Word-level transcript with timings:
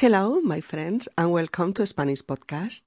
Hello, 0.00 0.42
my 0.42 0.60
friends, 0.60 1.08
and 1.16 1.32
welcome 1.32 1.72
to 1.72 1.86
Spanish 1.86 2.20
Podcast. 2.20 2.82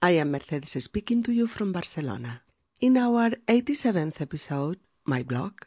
I 0.00 0.12
am 0.12 0.30
Mercedes 0.30 0.82
speaking 0.82 1.22
to 1.24 1.30
you 1.30 1.46
from 1.46 1.72
Barcelona. 1.72 2.40
In 2.80 2.96
our 2.96 3.32
87th 3.46 4.22
episode, 4.22 4.78
my 5.04 5.22
blog, 5.22 5.66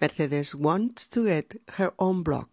Mercedes 0.00 0.54
wants 0.54 1.08
to 1.08 1.26
get 1.26 1.60
her 1.72 1.92
own 1.98 2.22
blog. 2.22 2.48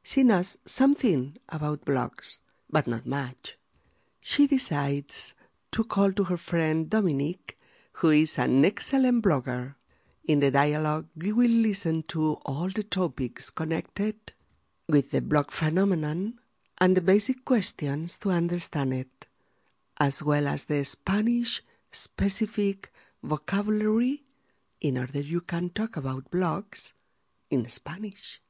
She 0.00 0.22
knows 0.22 0.58
something 0.64 1.36
about 1.48 1.84
blogs, 1.84 2.38
but 2.70 2.86
not 2.86 3.04
much. 3.04 3.58
She 4.20 4.46
decides 4.46 5.34
to 5.72 5.82
call 5.82 6.12
to 6.12 6.22
her 6.30 6.36
friend 6.36 6.88
Dominique, 6.88 7.58
who 7.94 8.10
is 8.10 8.38
an 8.38 8.64
excellent 8.64 9.24
blogger. 9.24 9.74
In 10.22 10.38
the 10.38 10.52
dialogue, 10.52 11.08
we 11.16 11.32
will 11.32 11.50
listen 11.50 12.04
to 12.14 12.34
all 12.46 12.68
the 12.68 12.84
topics 12.84 13.50
connected 13.50 14.14
with 14.88 15.10
the 15.10 15.20
blog 15.20 15.50
phenomenon 15.50 16.38
and 16.80 16.96
the 16.96 17.00
basic 17.00 17.44
questions 17.44 18.18
to 18.18 18.30
understand 18.30 18.94
it, 18.94 19.26
as 19.98 20.22
well 20.22 20.46
as 20.46 20.66
the 20.66 20.84
Spanish 20.84 21.62
specific 21.90 22.92
vocabulary 23.22 24.22
in 24.80 24.96
order 24.96 25.20
you 25.20 25.40
can 25.40 25.70
talk 25.70 25.96
about 25.96 26.30
blogs 26.30 26.92
in 27.50 27.68
Spanish. 27.68 28.40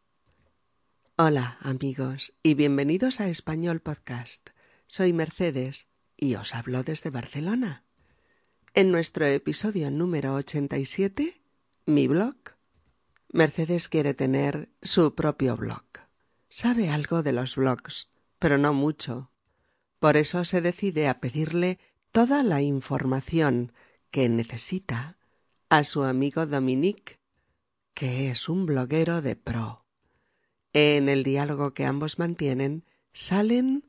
Hola 1.16 1.56
amigos 1.62 2.34
y 2.42 2.54
bienvenidos 2.54 3.20
a 3.20 3.28
Español 3.28 3.80
Podcast. 3.80 4.50
Soy 4.86 5.12
Mercedes 5.12 5.86
y 6.16 6.34
os 6.34 6.54
hablo 6.54 6.82
desde 6.82 7.10
Barcelona. 7.10 7.84
En 8.74 8.92
nuestro 8.92 9.26
episodio 9.26 9.90
número 9.90 10.34
87, 10.34 11.40
mi 11.86 12.06
blog, 12.06 12.36
Mercedes 13.32 13.88
quiere 13.88 14.14
tener 14.14 14.68
su 14.82 15.14
propio 15.14 15.56
blog. 15.56 15.84
Sabe 16.50 16.90
algo 16.90 17.22
de 17.22 17.32
los 17.32 17.56
blogs, 17.56 18.08
pero 18.38 18.58
no 18.58 18.72
mucho. 18.72 19.30
Por 19.98 20.16
eso 20.16 20.44
se 20.44 20.60
decide 20.60 21.08
a 21.08 21.20
pedirle 21.20 21.78
toda 22.12 22.42
la 22.42 22.62
información 22.62 23.72
que 24.10 24.28
necesita 24.28 25.18
a 25.68 25.84
su 25.84 26.04
amigo 26.04 26.46
Dominique, 26.46 27.18
que 27.94 28.30
es 28.30 28.48
un 28.48 28.66
bloguero 28.66 29.22
de 29.22 29.36
pro. 29.36 29.84
En 30.72 31.08
el 31.08 31.24
diálogo 31.24 31.74
que 31.74 31.84
ambos 31.84 32.18
mantienen 32.18 32.84
salen 33.12 33.84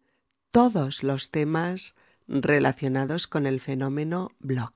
todos 0.52 1.04
los 1.04 1.30
temas 1.30 1.96
relacionados 2.28 3.28
con 3.28 3.46
el 3.46 3.60
fenómeno 3.60 4.32
blog, 4.40 4.74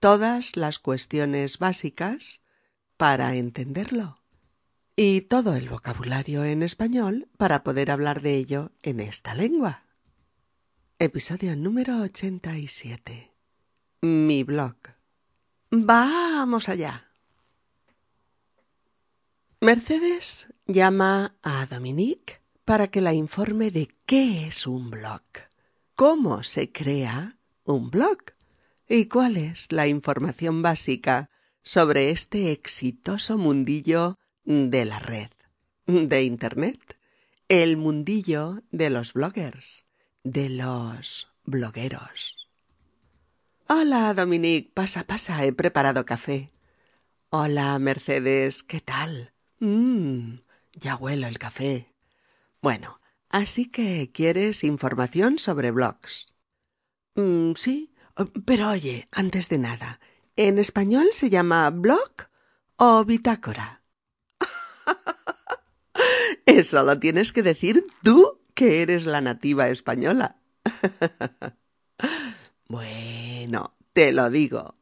todas 0.00 0.56
las 0.56 0.78
cuestiones 0.78 1.58
básicas 1.58 2.42
para 2.96 3.34
entenderlo 3.34 4.25
y 4.98 5.20
todo 5.20 5.54
el 5.56 5.68
vocabulario 5.68 6.42
en 6.42 6.62
español 6.62 7.28
para 7.36 7.62
poder 7.62 7.90
hablar 7.90 8.22
de 8.22 8.36
ello 8.36 8.72
en 8.82 9.00
esta 9.00 9.34
lengua. 9.34 9.84
Episodio 10.98 11.54
número 11.54 12.00
87. 12.00 13.30
Mi 14.00 14.42
blog. 14.42 14.76
Vamos 15.70 16.70
allá. 16.70 17.10
Mercedes 19.60 20.46
llama 20.66 21.36
a 21.42 21.66
Dominique 21.66 22.40
para 22.64 22.88
que 22.88 23.02
la 23.02 23.12
informe 23.12 23.70
de 23.70 23.94
qué 24.06 24.46
es 24.46 24.66
un 24.66 24.88
blog, 24.88 25.22
cómo 25.94 26.42
se 26.42 26.72
crea 26.72 27.38
un 27.64 27.90
blog 27.90 28.18
y 28.88 29.06
cuál 29.06 29.36
es 29.36 29.70
la 29.72 29.88
información 29.88 30.62
básica 30.62 31.28
sobre 31.62 32.10
este 32.10 32.50
exitoso 32.52 33.36
mundillo 33.36 34.18
de 34.46 34.84
la 34.84 34.98
red, 35.00 35.28
de 35.86 36.22
Internet, 36.22 36.98
el 37.48 37.76
mundillo 37.76 38.62
de 38.70 38.90
los 38.90 39.12
bloggers, 39.12 39.86
de 40.22 40.48
los 40.48 41.28
blogueros. 41.44 42.48
Hola, 43.68 44.14
Dominique, 44.14 44.70
pasa, 44.72 45.04
pasa, 45.04 45.44
he 45.44 45.52
preparado 45.52 46.04
café. 46.06 46.52
Hola, 47.30 47.78
Mercedes, 47.80 48.62
¿qué 48.62 48.80
tal? 48.80 49.32
Mmm, 49.58 50.36
ya 50.74 50.94
huelo 50.94 51.26
el 51.26 51.38
café. 51.38 51.92
Bueno, 52.62 53.00
así 53.28 53.68
que 53.68 54.12
quieres 54.12 54.62
información 54.62 55.40
sobre 55.40 55.72
blogs. 55.72 56.32
Mm, 57.16 57.54
sí, 57.56 57.92
pero 58.44 58.70
oye, 58.70 59.08
antes 59.10 59.48
de 59.48 59.58
nada, 59.58 59.98
¿en 60.36 60.58
español 60.58 61.08
se 61.12 61.30
llama 61.30 61.68
blog 61.70 62.28
o 62.76 63.04
bitácora? 63.04 63.75
Eso 66.46 66.82
lo 66.82 66.98
tienes 66.98 67.32
que 67.32 67.42
decir 67.42 67.84
tú, 68.02 68.40
que 68.54 68.82
eres 68.82 69.06
la 69.06 69.20
nativa 69.20 69.68
española. 69.68 70.36
bueno, 72.68 73.76
te 73.92 74.12
lo 74.12 74.30
digo. 74.30 74.74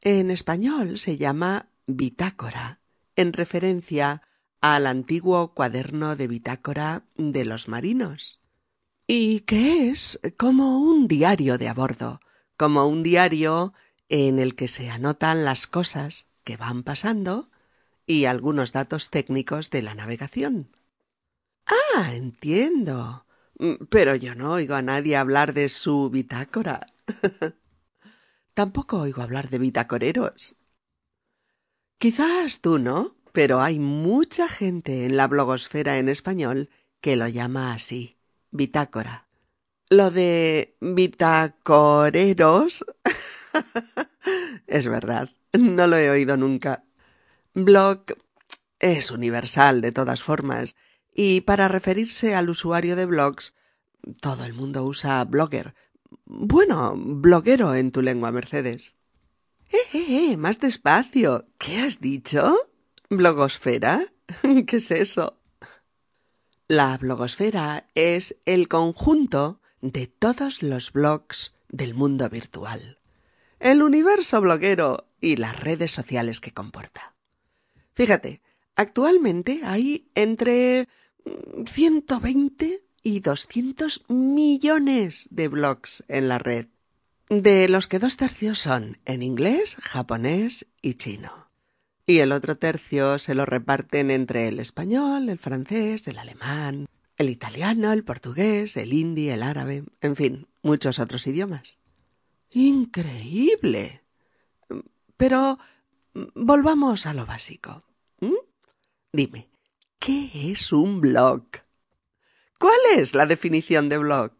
En 0.00 0.30
español 0.30 0.98
se 0.98 1.16
llama 1.16 1.68
bitácora, 1.86 2.80
en 3.16 3.32
referencia 3.32 4.22
al 4.60 4.86
antiguo 4.86 5.54
cuaderno 5.54 6.16
de 6.16 6.26
bitácora 6.26 7.04
de 7.16 7.44
los 7.44 7.68
marinos, 7.68 8.40
y 9.06 9.40
que 9.40 9.90
es 9.90 10.20
como 10.36 10.80
un 10.80 11.08
diario 11.08 11.58
de 11.58 11.68
a 11.68 11.74
bordo, 11.74 12.20
como 12.56 12.86
un 12.86 13.02
diario 13.02 13.72
en 14.08 14.38
el 14.38 14.54
que 14.54 14.68
se 14.68 14.90
anotan 14.90 15.44
las 15.44 15.66
cosas 15.66 16.26
que 16.44 16.56
van 16.56 16.82
pasando 16.82 17.48
y 18.10 18.24
algunos 18.24 18.72
datos 18.72 19.08
técnicos 19.10 19.70
de 19.70 19.82
la 19.82 19.94
navegación. 19.94 20.74
Ah, 21.64 22.12
entiendo. 22.12 23.24
Mm, 23.60 23.84
pero 23.88 24.16
yo 24.16 24.34
no 24.34 24.50
oigo 24.50 24.74
a 24.74 24.82
nadie 24.82 25.16
hablar 25.16 25.54
de 25.54 25.68
su 25.68 26.10
bitácora. 26.10 26.88
Tampoco 28.54 28.98
oigo 28.98 29.22
hablar 29.22 29.48
de 29.48 29.60
bitácoreros. 29.60 30.56
Quizás 31.98 32.60
tú 32.60 32.80
no, 32.80 33.14
pero 33.30 33.60
hay 33.60 33.78
mucha 33.78 34.48
gente 34.48 35.04
en 35.04 35.16
la 35.16 35.28
blogosfera 35.28 35.98
en 35.98 36.08
español 36.08 36.68
que 37.00 37.14
lo 37.14 37.28
llama 37.28 37.72
así, 37.74 38.16
bitácora. 38.50 39.28
Lo 39.88 40.10
de 40.10 40.76
bitacoreros 40.80 41.24
es 44.66 44.88
verdad, 44.88 45.30
no 45.52 45.86
lo 45.86 45.96
he 45.96 46.10
oído 46.10 46.36
nunca. 46.36 46.82
Blog 47.54 48.04
es 48.78 49.10
universal 49.10 49.80
de 49.80 49.92
todas 49.92 50.22
formas, 50.22 50.76
y 51.14 51.42
para 51.42 51.68
referirse 51.68 52.34
al 52.34 52.48
usuario 52.48 52.96
de 52.96 53.06
blogs, 53.06 53.54
todo 54.20 54.44
el 54.44 54.52
mundo 54.52 54.84
usa 54.84 55.24
blogger. 55.24 55.74
Bueno, 56.24 56.94
bloguero 56.96 57.74
en 57.74 57.92
tu 57.92 58.02
lengua, 58.02 58.32
Mercedes. 58.32 58.94
Eh, 59.70 59.76
eh, 59.94 60.30
eh, 60.32 60.36
más 60.36 60.58
despacio. 60.58 61.46
¿Qué 61.58 61.80
has 61.80 62.00
dicho? 62.00 62.56
¿Blogosfera? 63.08 64.06
¿Qué 64.66 64.76
es 64.76 64.90
eso? 64.90 65.40
La 66.68 66.96
blogosfera 66.98 67.88
es 67.94 68.36
el 68.46 68.68
conjunto 68.68 69.60
de 69.80 70.06
todos 70.06 70.62
los 70.62 70.92
blogs 70.92 71.52
del 71.68 71.94
mundo 71.94 72.28
virtual, 72.28 72.98
el 73.58 73.82
universo 73.82 74.40
bloguero 74.40 75.08
y 75.20 75.36
las 75.36 75.58
redes 75.58 75.92
sociales 75.92 76.40
que 76.40 76.52
comporta. 76.52 77.09
Fíjate, 77.94 78.40
actualmente 78.76 79.60
hay 79.64 80.10
entre 80.14 80.88
120 81.66 82.84
y 83.02 83.20
200 83.20 84.04
millones 84.08 85.28
de 85.30 85.48
blogs 85.48 86.04
en 86.08 86.28
la 86.28 86.38
red, 86.38 86.66
de 87.28 87.68
los 87.68 87.86
que 87.86 87.98
dos 87.98 88.16
tercios 88.16 88.58
son 88.58 88.98
en 89.04 89.22
inglés, 89.22 89.76
japonés 89.80 90.66
y 90.82 90.94
chino. 90.94 91.48
Y 92.06 92.18
el 92.18 92.32
otro 92.32 92.56
tercio 92.56 93.18
se 93.18 93.34
lo 93.34 93.46
reparten 93.46 94.10
entre 94.10 94.48
el 94.48 94.58
español, 94.58 95.28
el 95.28 95.38
francés, 95.38 96.08
el 96.08 96.18
alemán, 96.18 96.88
el 97.16 97.28
italiano, 97.28 97.92
el 97.92 98.02
portugués, 98.02 98.76
el 98.76 98.92
hindi, 98.92 99.28
el 99.28 99.42
árabe, 99.42 99.84
en 100.00 100.16
fin, 100.16 100.48
muchos 100.62 100.98
otros 100.98 101.26
idiomas. 101.26 101.78
Increíble. 102.52 104.02
Pero 105.16 105.58
volvamos 106.34 107.06
a 107.06 107.14
lo 107.14 107.26
básico. 107.26 107.84
Dime, 109.12 109.50
¿qué 109.98 110.30
es 110.52 110.72
un 110.72 111.00
blog? 111.00 111.44
¿Cuál 112.58 112.78
es 112.96 113.14
la 113.14 113.26
definición 113.26 113.88
de 113.88 113.98
blog? 113.98 114.32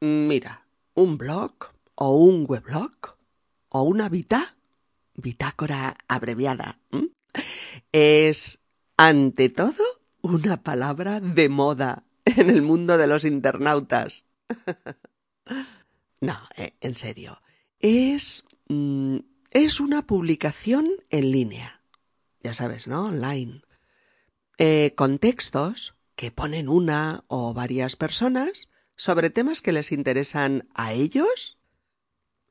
Mira, 0.00 0.66
un 0.94 1.18
blog 1.18 1.52
o 1.96 2.16
un 2.16 2.44
weblog 2.48 3.16
o 3.70 3.82
una 3.82 4.08
bitácora 4.08 5.96
abreviada, 6.06 6.78
es, 7.90 8.60
ante 8.96 9.48
todo, 9.48 9.82
una 10.20 10.62
palabra 10.62 11.20
de 11.20 11.48
moda 11.48 12.04
en 12.24 12.50
el 12.50 12.62
mundo 12.62 12.98
de 12.98 13.06
los 13.06 13.24
internautas. 13.24 14.26
no, 16.20 16.38
eh, 16.56 16.74
en 16.80 16.96
serio, 16.96 17.40
es, 17.80 18.44
mm, 18.68 19.18
es 19.52 19.80
una 19.80 20.06
publicación 20.06 20.90
en 21.10 21.30
línea 21.30 21.82
ya 22.42 22.54
sabes, 22.54 22.88
¿no? 22.88 23.06
Online. 23.06 23.62
Eh, 24.58 24.94
con 24.96 25.18
textos, 25.18 25.94
que 26.16 26.30
ponen 26.30 26.68
una 26.68 27.24
o 27.28 27.54
varias 27.54 27.96
personas 27.96 28.68
sobre 28.96 29.30
temas 29.30 29.62
que 29.62 29.72
les 29.72 29.92
interesan 29.92 30.68
a 30.74 30.92
ellos 30.92 31.58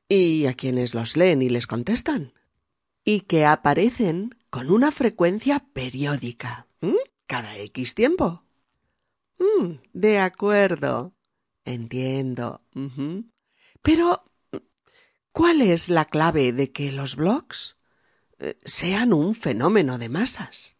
y 0.08 0.46
a 0.46 0.54
quienes 0.54 0.94
los 0.94 1.16
leen 1.16 1.42
y 1.42 1.48
les 1.48 1.66
contestan, 1.66 2.34
y 3.04 3.20
que 3.20 3.46
aparecen 3.46 4.34
con 4.50 4.70
una 4.70 4.90
frecuencia 4.90 5.64
periódica, 5.72 6.66
cada 7.26 7.56
X 7.56 7.94
tiempo. 7.94 8.44
Mm, 9.38 9.76
de 9.92 10.18
acuerdo. 10.18 11.14
Entiendo. 11.64 12.62
Pero, 13.80 14.24
¿cuál 15.32 15.60
es 15.60 15.88
la 15.88 16.04
clave 16.04 16.52
de 16.52 16.72
que 16.72 16.92
los 16.92 17.16
blogs 17.16 17.76
eh, 18.38 18.56
sean 18.64 19.12
un 19.12 19.34
fenómeno 19.34 19.98
de 19.98 20.08
masas? 20.08 20.76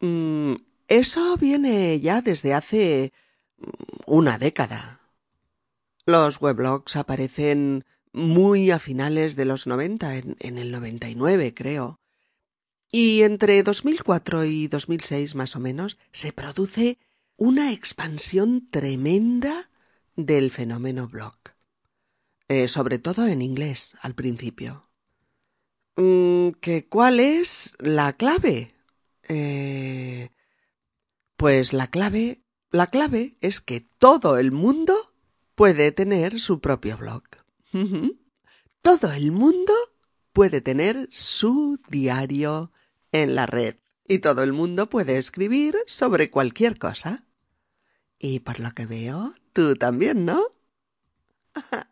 Mm, 0.00 0.54
eso 0.88 1.36
viene 1.36 2.00
ya 2.00 2.22
desde 2.22 2.54
hace 2.54 3.12
mm, 3.58 3.64
una 4.06 4.38
década. 4.38 5.00
Los 6.04 6.40
weblogs 6.40 6.96
aparecen 6.96 7.84
muy 8.12 8.70
a 8.70 8.78
finales 8.78 9.36
de 9.36 9.44
los 9.44 9.66
90, 9.66 10.16
en, 10.16 10.36
en 10.40 10.58
el 10.58 10.72
99 10.72 11.54
creo. 11.54 12.00
Y 12.90 13.22
entre 13.22 13.62
2004 13.62 14.44
y 14.44 14.68
2006 14.68 15.34
más 15.34 15.56
o 15.56 15.60
menos 15.60 15.96
se 16.10 16.32
produce 16.32 16.98
una 17.36 17.72
expansión 17.72 18.68
tremenda 18.70 19.70
del 20.14 20.50
fenómeno 20.50 21.08
blog. 21.08 21.51
Eh, 22.52 22.68
sobre 22.68 22.98
todo 22.98 23.26
en 23.26 23.40
inglés 23.40 23.96
al 24.02 24.14
principio. 24.14 24.86
Mm, 25.96 26.50
¿Que 26.60 26.86
cuál 26.86 27.18
es 27.18 27.74
la 27.78 28.12
clave? 28.12 28.74
Eh, 29.26 30.28
pues 31.38 31.72
la 31.72 31.86
clave, 31.86 32.42
la 32.70 32.88
clave 32.88 33.38
es 33.40 33.62
que 33.62 33.80
todo 33.80 34.36
el 34.36 34.52
mundo 34.52 34.92
puede 35.54 35.92
tener 35.92 36.40
su 36.40 36.60
propio 36.60 36.98
blog. 36.98 37.22
todo 38.82 39.12
el 39.12 39.32
mundo 39.32 39.72
puede 40.34 40.60
tener 40.60 41.08
su 41.10 41.80
diario 41.88 42.70
en 43.12 43.34
la 43.34 43.46
red 43.46 43.76
y 44.06 44.18
todo 44.18 44.42
el 44.42 44.52
mundo 44.52 44.90
puede 44.90 45.16
escribir 45.16 45.78
sobre 45.86 46.30
cualquier 46.30 46.78
cosa. 46.78 47.24
Y 48.18 48.40
por 48.40 48.60
lo 48.60 48.72
que 48.74 48.84
veo, 48.84 49.32
tú 49.54 49.74
también, 49.74 50.26
¿no? 50.26 50.48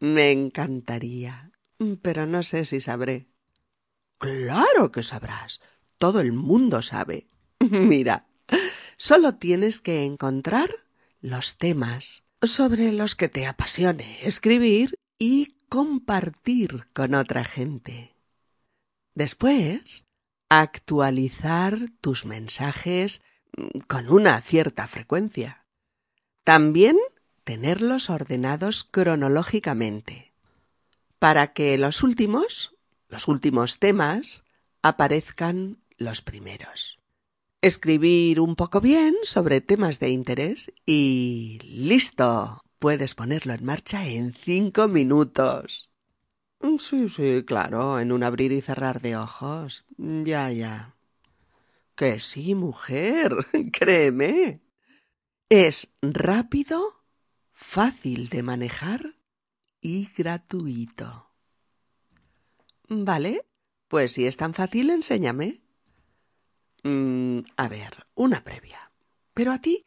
Me 0.00 0.32
encantaría, 0.32 1.52
pero 2.02 2.26
no 2.26 2.42
sé 2.42 2.64
si 2.64 2.80
sabré. 2.80 3.28
Claro 4.18 4.90
que 4.90 5.02
sabrás. 5.02 5.60
Todo 5.98 6.20
el 6.20 6.32
mundo 6.32 6.82
sabe. 6.82 7.28
Mira, 7.60 8.26
solo 8.96 9.36
tienes 9.36 9.80
que 9.80 10.04
encontrar 10.04 10.70
los 11.20 11.58
temas 11.58 12.24
sobre 12.42 12.92
los 12.92 13.14
que 13.14 13.28
te 13.28 13.46
apasione 13.46 14.26
escribir 14.26 14.94
y 15.18 15.54
compartir 15.68 16.86
con 16.94 17.14
otra 17.14 17.44
gente. 17.44 18.14
Después, 19.14 20.06
actualizar 20.48 21.78
tus 22.00 22.24
mensajes 22.24 23.22
con 23.86 24.08
una 24.08 24.40
cierta 24.40 24.88
frecuencia. 24.88 25.66
También 26.44 26.96
tenerlos 27.44 28.10
ordenados 28.10 28.84
cronológicamente, 28.84 30.32
para 31.18 31.52
que 31.52 31.76
los 31.78 32.02
últimos, 32.02 32.74
los 33.08 33.28
últimos 33.28 33.78
temas, 33.78 34.44
aparezcan 34.82 35.78
los 35.96 36.22
primeros. 36.22 36.98
Escribir 37.62 38.40
un 38.40 38.56
poco 38.56 38.80
bien 38.80 39.14
sobre 39.22 39.60
temas 39.60 40.00
de 40.00 40.10
interés 40.10 40.72
y 40.86 41.58
listo. 41.62 42.62
Puedes 42.78 43.14
ponerlo 43.14 43.52
en 43.52 43.64
marcha 43.64 44.06
en 44.06 44.32
cinco 44.32 44.88
minutos. 44.88 45.90
Sí, 46.78 47.08
sí, 47.08 47.42
claro, 47.46 48.00
en 48.00 48.12
un 48.12 48.22
abrir 48.22 48.52
y 48.52 48.60
cerrar 48.60 49.00
de 49.00 49.16
ojos. 49.16 49.84
Ya, 49.98 50.50
ya. 50.50 50.94
Que 51.94 52.18
sí, 52.18 52.54
mujer, 52.54 53.34
créeme. 53.72 54.60
Es 55.50 55.90
rápido, 56.00 56.99
fácil 57.60 58.30
de 58.30 58.42
manejar 58.42 59.14
y 59.80 60.08
gratuito. 60.16 61.30
Vale, 62.88 63.46
pues 63.86 64.12
si 64.12 64.26
es 64.26 64.36
tan 64.36 64.54
fácil, 64.54 64.90
enséñame. 64.90 65.60
Mm, 66.82 67.40
a 67.56 67.68
ver, 67.68 68.06
una 68.14 68.42
previa. 68.42 68.90
Pero 69.34 69.52
a 69.52 69.60
ti, 69.60 69.84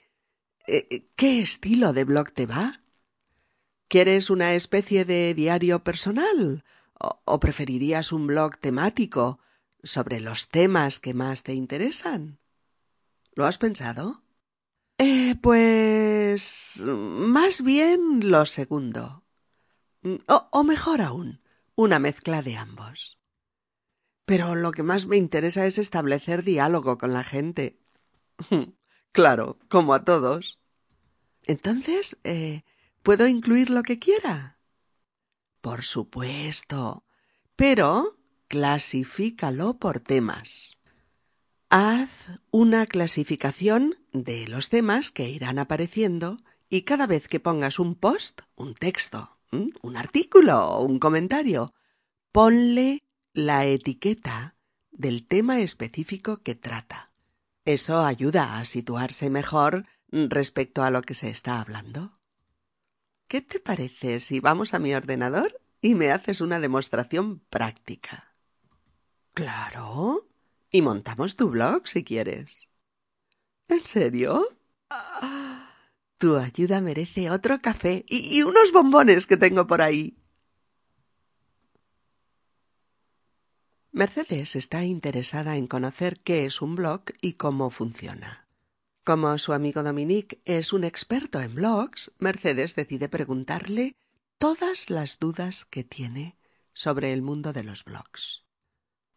eh, 0.67 1.09
¿qué 1.15 1.41
estilo 1.41 1.91
de 1.91 2.05
blog 2.05 2.31
te 2.31 2.45
va? 2.45 2.83
¿Quieres 3.89 4.29
una 4.29 4.53
especie 4.53 5.03
de 5.03 5.33
diario 5.33 5.83
personal? 5.83 6.63
¿O, 7.25 7.39
preferirías 7.39 8.13
un 8.13 8.27
blog 8.27 8.57
temático 8.59 9.39
sobre 9.83 10.21
los 10.21 10.47
temas 10.47 10.99
que 10.99 11.13
más 11.13 11.43
te 11.43 11.53
interesan? 11.53 12.39
¿Lo 13.33 13.45
has 13.45 13.57
pensado? 13.57 14.22
Eh, 14.97 15.35
pues. 15.41 16.81
más 16.85 17.61
bien 17.63 18.29
lo 18.29 18.45
segundo. 18.45 19.23
O, 20.27 20.49
o 20.51 20.63
mejor 20.63 21.01
aún, 21.01 21.41
una 21.75 21.99
mezcla 21.99 22.41
de 22.41 22.57
ambos. 22.57 23.17
Pero 24.25 24.55
lo 24.55 24.71
que 24.71 24.83
más 24.83 25.05
me 25.05 25.17
interesa 25.17 25.65
es 25.65 25.77
establecer 25.77 26.43
diálogo 26.43 26.97
con 26.97 27.13
la 27.13 27.23
gente. 27.23 27.79
claro, 29.11 29.59
como 29.69 29.93
a 29.93 30.03
todos. 30.05 30.59
Entonces, 31.45 32.17
eh, 32.23 32.63
¿Puedo 33.03 33.27
incluir 33.27 33.69
lo 33.69 33.83
que 33.83 33.99
quiera? 33.99 34.57
Por 35.59 35.83
supuesto. 35.83 37.03
Pero 37.57 38.17
clasifícalo 38.47 39.77
por 39.77 39.99
temas. 39.99 40.77
Haz 41.75 42.29
una 42.51 42.85
clasificación 42.85 43.95
de 44.11 44.47
los 44.47 44.69
temas 44.69 45.11
que 45.11 45.27
irán 45.27 45.57
apareciendo 45.57 46.37
y 46.69 46.83
cada 46.83 47.07
vez 47.07 47.27
que 47.27 47.39
pongas 47.39 47.79
un 47.79 47.95
post, 47.95 48.41
un 48.55 48.75
texto, 48.75 49.39
un 49.49 49.97
artículo 49.97 50.67
o 50.67 50.83
un 50.83 50.99
comentario, 50.99 51.73
ponle 52.31 53.01
la 53.33 53.65
etiqueta 53.65 54.55
del 54.91 55.25
tema 55.25 55.61
específico 55.61 56.43
que 56.43 56.53
trata. 56.53 57.09
Eso 57.65 58.05
ayuda 58.05 58.59
a 58.59 58.65
situarse 58.65 59.31
mejor 59.31 59.87
respecto 60.11 60.83
a 60.83 60.91
lo 60.91 61.01
que 61.01 61.15
se 61.15 61.31
está 61.31 61.59
hablando. 61.59 62.19
¿Qué 63.27 63.41
te 63.41 63.59
parece 63.59 64.19
si 64.19 64.39
vamos 64.39 64.75
a 64.75 64.79
mi 64.79 64.93
ordenador 64.93 65.59
y 65.81 65.95
me 65.95 66.11
haces 66.11 66.39
una 66.39 66.59
demostración 66.59 67.39
práctica? 67.49 68.35
Claro. 69.33 70.32
Y 70.73 70.81
montamos 70.81 71.35
tu 71.35 71.51
blog 71.51 71.87
si 71.87 72.03
quieres. 72.03 72.67
¿En 73.67 73.85
serio? 73.85 74.43
tu 76.17 76.35
ayuda 76.37 76.81
merece 76.81 77.29
otro 77.29 77.61
café 77.61 78.03
y, 78.07 78.41
unos 78.41 78.71
bombones 78.71 79.27
que 79.27 79.37
tengo 79.37 79.67
por 79.67 79.83
ahí. 79.83 80.17
Mercedes 83.91 84.55
está 84.55 84.83
interesada 84.83 85.57
en 85.57 85.67
conocer 85.67 86.21
qué 86.21 86.45
es 86.45 86.59
un 86.59 86.75
blog 86.75 87.03
y 87.21 87.33
cómo 87.33 87.69
funciona. 87.69 88.47
Como 89.03 89.37
su 89.37 89.53
amigo 89.53 89.83
Dominique 89.83 90.41
es 90.43 90.73
un 90.73 90.85
experto 90.85 91.39
en 91.39 91.53
blogs, 91.53 92.11
Mercedes 92.17 92.75
decide 92.75 93.09
preguntarle 93.09 93.95
todas 94.39 94.89
las 94.89 95.19
dudas 95.19 95.65
que 95.65 95.83
tiene 95.83 96.35
sobre 96.73 97.13
el 97.13 97.21
mundo 97.21 97.53
de 97.53 97.63
los 97.63 97.83
blogs. 97.83 98.42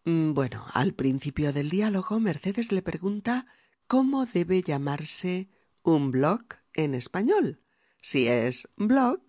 Mm, 0.06 0.32
bueno, 0.32 0.64
al 0.72 0.94
principio 0.94 1.52
del 1.52 1.68
diálogo, 1.68 2.18
Mercedes 2.18 2.72
le 2.72 2.80
pregunta 2.80 3.46
cómo 3.86 4.24
debe 4.24 4.62
llamarse 4.62 5.50
un 5.82 6.10
blog 6.10 6.40
en 6.72 6.94
español, 6.94 7.60
si 8.00 8.26
es 8.26 8.68
blog 8.76 9.20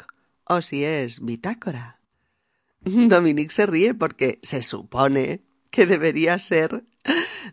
o 0.45 0.61
si 0.61 0.85
es 0.85 1.19
bitácora. 1.19 1.99
Dominique 2.81 3.53
se 3.53 3.65
ríe 3.65 3.93
porque 3.93 4.39
se 4.41 4.63
supone 4.63 5.43
que 5.71 5.85
debería 5.85 6.39
ser 6.39 6.85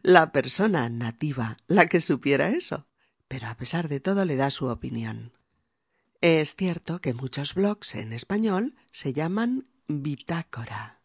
la 0.02 0.30
persona 0.30 0.88
nativa 0.88 1.56
la 1.66 1.86
que 1.86 2.00
supiera 2.00 2.50
eso 2.50 2.86
pero 3.34 3.48
a 3.48 3.56
pesar 3.56 3.88
de 3.88 3.98
todo 4.00 4.24
le 4.24 4.36
da 4.36 4.50
su 4.52 4.66
opinión. 4.66 5.32
Es 6.20 6.54
cierto 6.54 7.00
que 7.00 7.14
muchos 7.14 7.54
blogs 7.54 7.96
en 7.96 8.12
español 8.12 8.76
se 8.92 9.12
llaman 9.12 9.66
bitácora. 9.88 11.00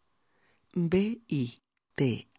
B-I-T-A-C-O-R-A. 1.99 2.29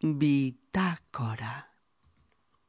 Bitácora. 0.00 1.74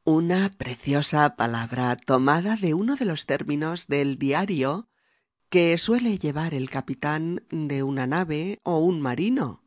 Una 0.02 0.50
preciosa 0.58 1.36
palabra 1.36 1.96
tomada 1.96 2.56
de 2.56 2.74
uno 2.74 2.96
de 2.96 3.04
los 3.04 3.26
términos 3.26 3.86
del 3.86 4.18
diario 4.18 4.88
que 5.48 5.78
suele 5.78 6.18
llevar 6.18 6.54
el 6.54 6.68
capitán 6.70 7.44
de 7.50 7.84
una 7.84 8.08
nave 8.08 8.58
o 8.64 8.78
un 8.78 9.00
marino. 9.00 9.62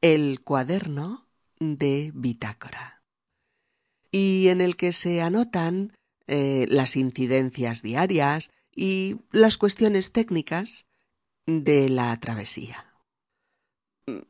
El 0.00 0.40
cuaderno 0.42 1.28
de 1.60 2.10
bitácora 2.14 3.04
y 4.10 4.48
en 4.48 4.60
el 4.60 4.74
que 4.74 4.92
se 4.92 5.22
anotan 5.22 5.96
eh, 6.26 6.66
las 6.68 6.96
incidencias 6.96 7.82
diarias 7.82 8.50
y 8.74 9.20
las 9.30 9.56
cuestiones 9.56 10.10
técnicas 10.10 10.89
de 11.58 11.88
la 11.88 12.18
travesía. 12.18 12.86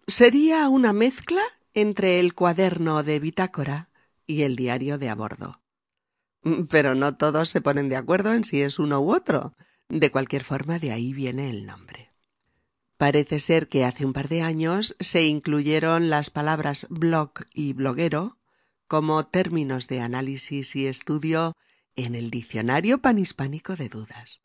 Sería 0.06 0.68
una 0.68 0.92
mezcla 0.92 1.42
entre 1.74 2.20
el 2.20 2.34
cuaderno 2.34 3.02
de 3.02 3.20
bitácora 3.20 3.90
y 4.26 4.42
el 4.42 4.56
diario 4.56 4.98
de 4.98 5.08
a 5.08 5.14
bordo. 5.14 5.60
Pero 6.70 6.94
no 6.94 7.16
todos 7.16 7.50
se 7.50 7.60
ponen 7.60 7.88
de 7.88 7.96
acuerdo 7.96 8.32
en 8.32 8.44
si 8.44 8.62
es 8.62 8.78
uno 8.78 9.00
u 9.00 9.14
otro. 9.14 9.54
De 9.88 10.10
cualquier 10.10 10.44
forma, 10.44 10.78
de 10.78 10.92
ahí 10.92 11.12
viene 11.12 11.50
el 11.50 11.66
nombre. 11.66 12.12
Parece 12.96 13.40
ser 13.40 13.68
que 13.68 13.84
hace 13.84 14.04
un 14.04 14.12
par 14.12 14.28
de 14.28 14.42
años 14.42 14.96
se 15.00 15.24
incluyeron 15.24 16.10
las 16.10 16.30
palabras 16.30 16.86
blog 16.90 17.32
y 17.54 17.72
bloguero 17.72 18.38
como 18.86 19.26
términos 19.26 19.88
de 19.88 20.00
análisis 20.00 20.74
y 20.76 20.86
estudio 20.86 21.56
en 21.96 22.14
el 22.14 22.30
diccionario 22.30 23.00
panhispánico 23.00 23.76
de 23.76 23.88
dudas. 23.88 24.40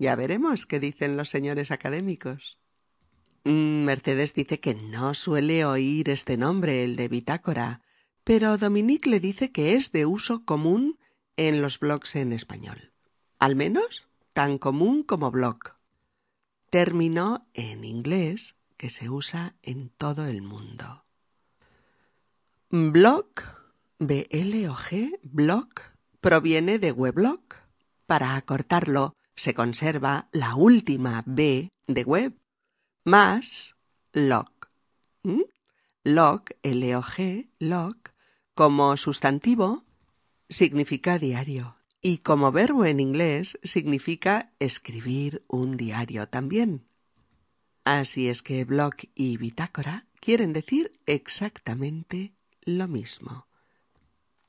Ya 0.00 0.16
veremos 0.16 0.64
qué 0.64 0.80
dicen 0.80 1.18
los 1.18 1.28
señores 1.28 1.70
académicos. 1.70 2.56
Mm, 3.44 3.84
Mercedes 3.84 4.32
dice 4.32 4.58
que 4.58 4.74
no 4.74 5.12
suele 5.12 5.66
oír 5.66 6.08
este 6.08 6.38
nombre, 6.38 6.84
el 6.84 6.96
de 6.96 7.08
bitácora, 7.08 7.82
pero 8.24 8.56
Dominique 8.56 9.10
le 9.10 9.20
dice 9.20 9.52
que 9.52 9.74
es 9.74 9.92
de 9.92 10.06
uso 10.06 10.46
común 10.46 10.98
en 11.36 11.60
los 11.60 11.78
blogs 11.78 12.16
en 12.16 12.32
español. 12.32 12.94
Al 13.38 13.56
menos 13.56 14.08
tan 14.32 14.56
común 14.56 15.02
como 15.02 15.30
blog. 15.30 15.58
Término 16.70 17.46
en 17.52 17.84
inglés 17.84 18.56
que 18.78 18.88
se 18.88 19.10
usa 19.10 19.54
en 19.60 19.90
todo 19.90 20.26
el 20.26 20.40
mundo. 20.40 21.04
Blog, 22.70 23.28
B-L-O-G, 23.98 25.18
blog, 25.24 25.68
proviene 26.22 26.78
de 26.78 26.90
weblog. 26.90 27.42
Para 28.06 28.36
acortarlo, 28.36 29.14
se 29.40 29.54
conserva 29.54 30.28
la 30.32 30.54
última 30.54 31.22
B 31.24 31.70
de 31.86 32.04
web 32.04 32.34
más 33.04 33.74
log. 34.12 34.50
Log, 36.04 36.42
L-O-G, 36.62 37.48
log, 37.58 37.96
como 38.54 38.98
sustantivo 38.98 39.84
significa 40.50 41.18
diario 41.18 41.78
y 42.02 42.18
como 42.18 42.52
verbo 42.52 42.84
en 42.84 43.00
inglés 43.00 43.58
significa 43.62 44.52
escribir 44.58 45.42
un 45.48 45.78
diario 45.78 46.28
también. 46.28 46.84
Así 47.84 48.28
es 48.28 48.42
que 48.42 48.66
blog 48.66 48.96
y 49.14 49.38
bitácora 49.38 50.06
quieren 50.20 50.52
decir 50.52 51.00
exactamente 51.06 52.34
lo 52.66 52.88
mismo. 52.88 53.46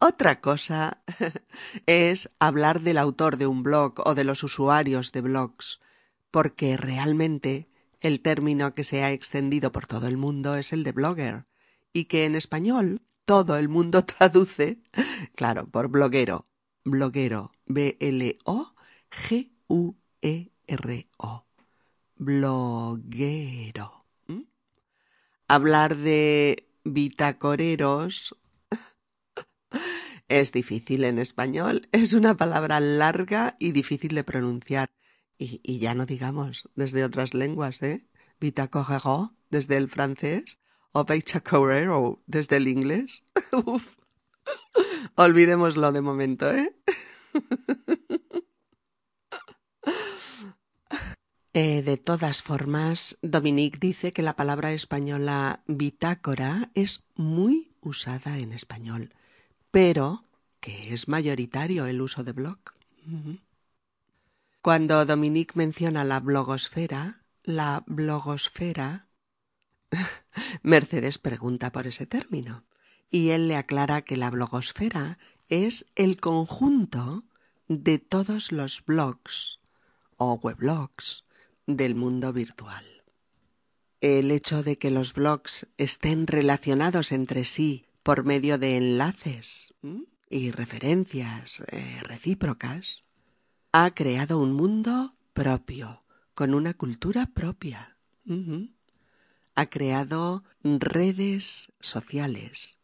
Otra 0.03 0.41
cosa 0.41 1.03
es 1.85 2.31
hablar 2.39 2.81
del 2.81 2.97
autor 2.97 3.37
de 3.37 3.45
un 3.45 3.61
blog 3.61 4.01
o 4.03 4.15
de 4.15 4.23
los 4.23 4.43
usuarios 4.43 5.11
de 5.11 5.21
blogs, 5.21 5.79
porque 6.31 6.75
realmente 6.75 7.69
el 7.99 8.19
término 8.19 8.73
que 8.73 8.83
se 8.83 9.03
ha 9.03 9.11
extendido 9.11 9.71
por 9.71 9.85
todo 9.85 10.07
el 10.07 10.17
mundo 10.17 10.55
es 10.55 10.73
el 10.73 10.83
de 10.83 10.91
blogger, 10.91 11.45
y 11.93 12.05
que 12.05 12.25
en 12.25 12.33
español 12.33 13.03
todo 13.25 13.57
el 13.57 13.69
mundo 13.69 14.03
traduce, 14.17 14.79
claro, 15.35 15.67
por 15.67 15.87
bloguero, 15.89 16.47
bloguero, 16.83 17.51
B-L-O-G-U-E-R-O, 17.67 18.25
bloguero. 22.15 24.05
¿Mm? 24.25 24.41
Hablar 25.47 25.95
de 25.95 26.67
bitacoreros 26.83 28.35
es 30.39 30.51
difícil 30.51 31.03
en 31.03 31.19
español, 31.19 31.87
es 31.91 32.13
una 32.13 32.35
palabra 32.37 32.79
larga 32.79 33.55
y 33.59 33.71
difícil 33.71 34.15
de 34.15 34.23
pronunciar. 34.23 34.89
Y, 35.37 35.79
ya 35.79 35.95
no 35.95 36.05
digamos 36.05 36.69
desde 36.75 37.03
otras 37.03 37.33
lenguas, 37.33 37.81
¿eh? 37.81 38.05
Bitacorero 38.39 39.33
desde 39.49 39.75
el 39.77 39.89
francés 39.89 40.59
o 40.91 41.03
bitacorero 41.03 42.21
desde 42.27 42.57
el 42.57 42.67
inglés. 42.67 43.23
Uf. 43.65 43.95
Olvidémoslo 45.15 45.91
de 45.91 46.01
momento, 46.01 46.51
¿eh? 46.51 46.75
¿eh? 51.53 51.81
De 51.81 51.97
todas 51.97 52.43
formas, 52.43 53.17
Dominique 53.23 53.79
dice 53.79 54.13
que 54.13 54.21
la 54.21 54.35
palabra 54.35 54.73
española 54.73 55.63
bitácora 55.65 56.69
es 56.75 57.03
muy 57.15 57.73
usada 57.81 58.37
en 58.37 58.53
español, 58.53 59.15
pero 59.71 60.25
que 60.59 60.93
es 60.93 61.07
mayoritario 61.07 61.85
el 61.87 62.01
uso 62.01 62.23
de 62.23 62.33
blog. 62.33 62.59
Cuando 64.61 65.05
Dominique 65.05 65.53
menciona 65.55 66.03
la 66.03 66.19
blogosfera, 66.19 67.23
la 67.43 67.83
blogosfera, 67.87 69.07
Mercedes 70.61 71.17
pregunta 71.17 71.71
por 71.71 71.87
ese 71.87 72.05
término 72.05 72.63
y 73.09 73.29
él 73.29 73.47
le 73.47 73.55
aclara 73.55 74.03
que 74.03 74.17
la 74.17 74.29
blogosfera 74.29 75.17
es 75.49 75.87
el 75.95 76.19
conjunto 76.19 77.25
de 77.67 77.99
todos 77.99 78.51
los 78.51 78.85
blogs 78.85 79.59
o 80.17 80.33
weblogs 80.35 81.25
del 81.65 81.95
mundo 81.95 82.31
virtual. 82.31 82.85
El 83.99 84.31
hecho 84.31 84.63
de 84.63 84.77
que 84.77 84.91
los 84.91 85.13
blogs 85.13 85.67
estén 85.77 86.27
relacionados 86.27 87.11
entre 87.11 87.45
sí 87.45 87.85
por 88.03 88.23
medio 88.23 88.57
de 88.57 88.77
enlaces 88.77 89.73
y 90.29 90.51
referencias 90.51 91.61
eh, 91.71 91.99
recíprocas 92.03 93.01
ha 93.71 93.93
creado 93.93 94.39
un 94.39 94.53
mundo 94.53 95.15
propio, 95.33 96.03
con 96.33 96.53
una 96.53 96.73
cultura 96.73 97.27
propia. 97.27 97.97
Ha 99.55 99.65
creado 99.67 100.43
redes 100.63 101.71
sociales, 101.79 102.79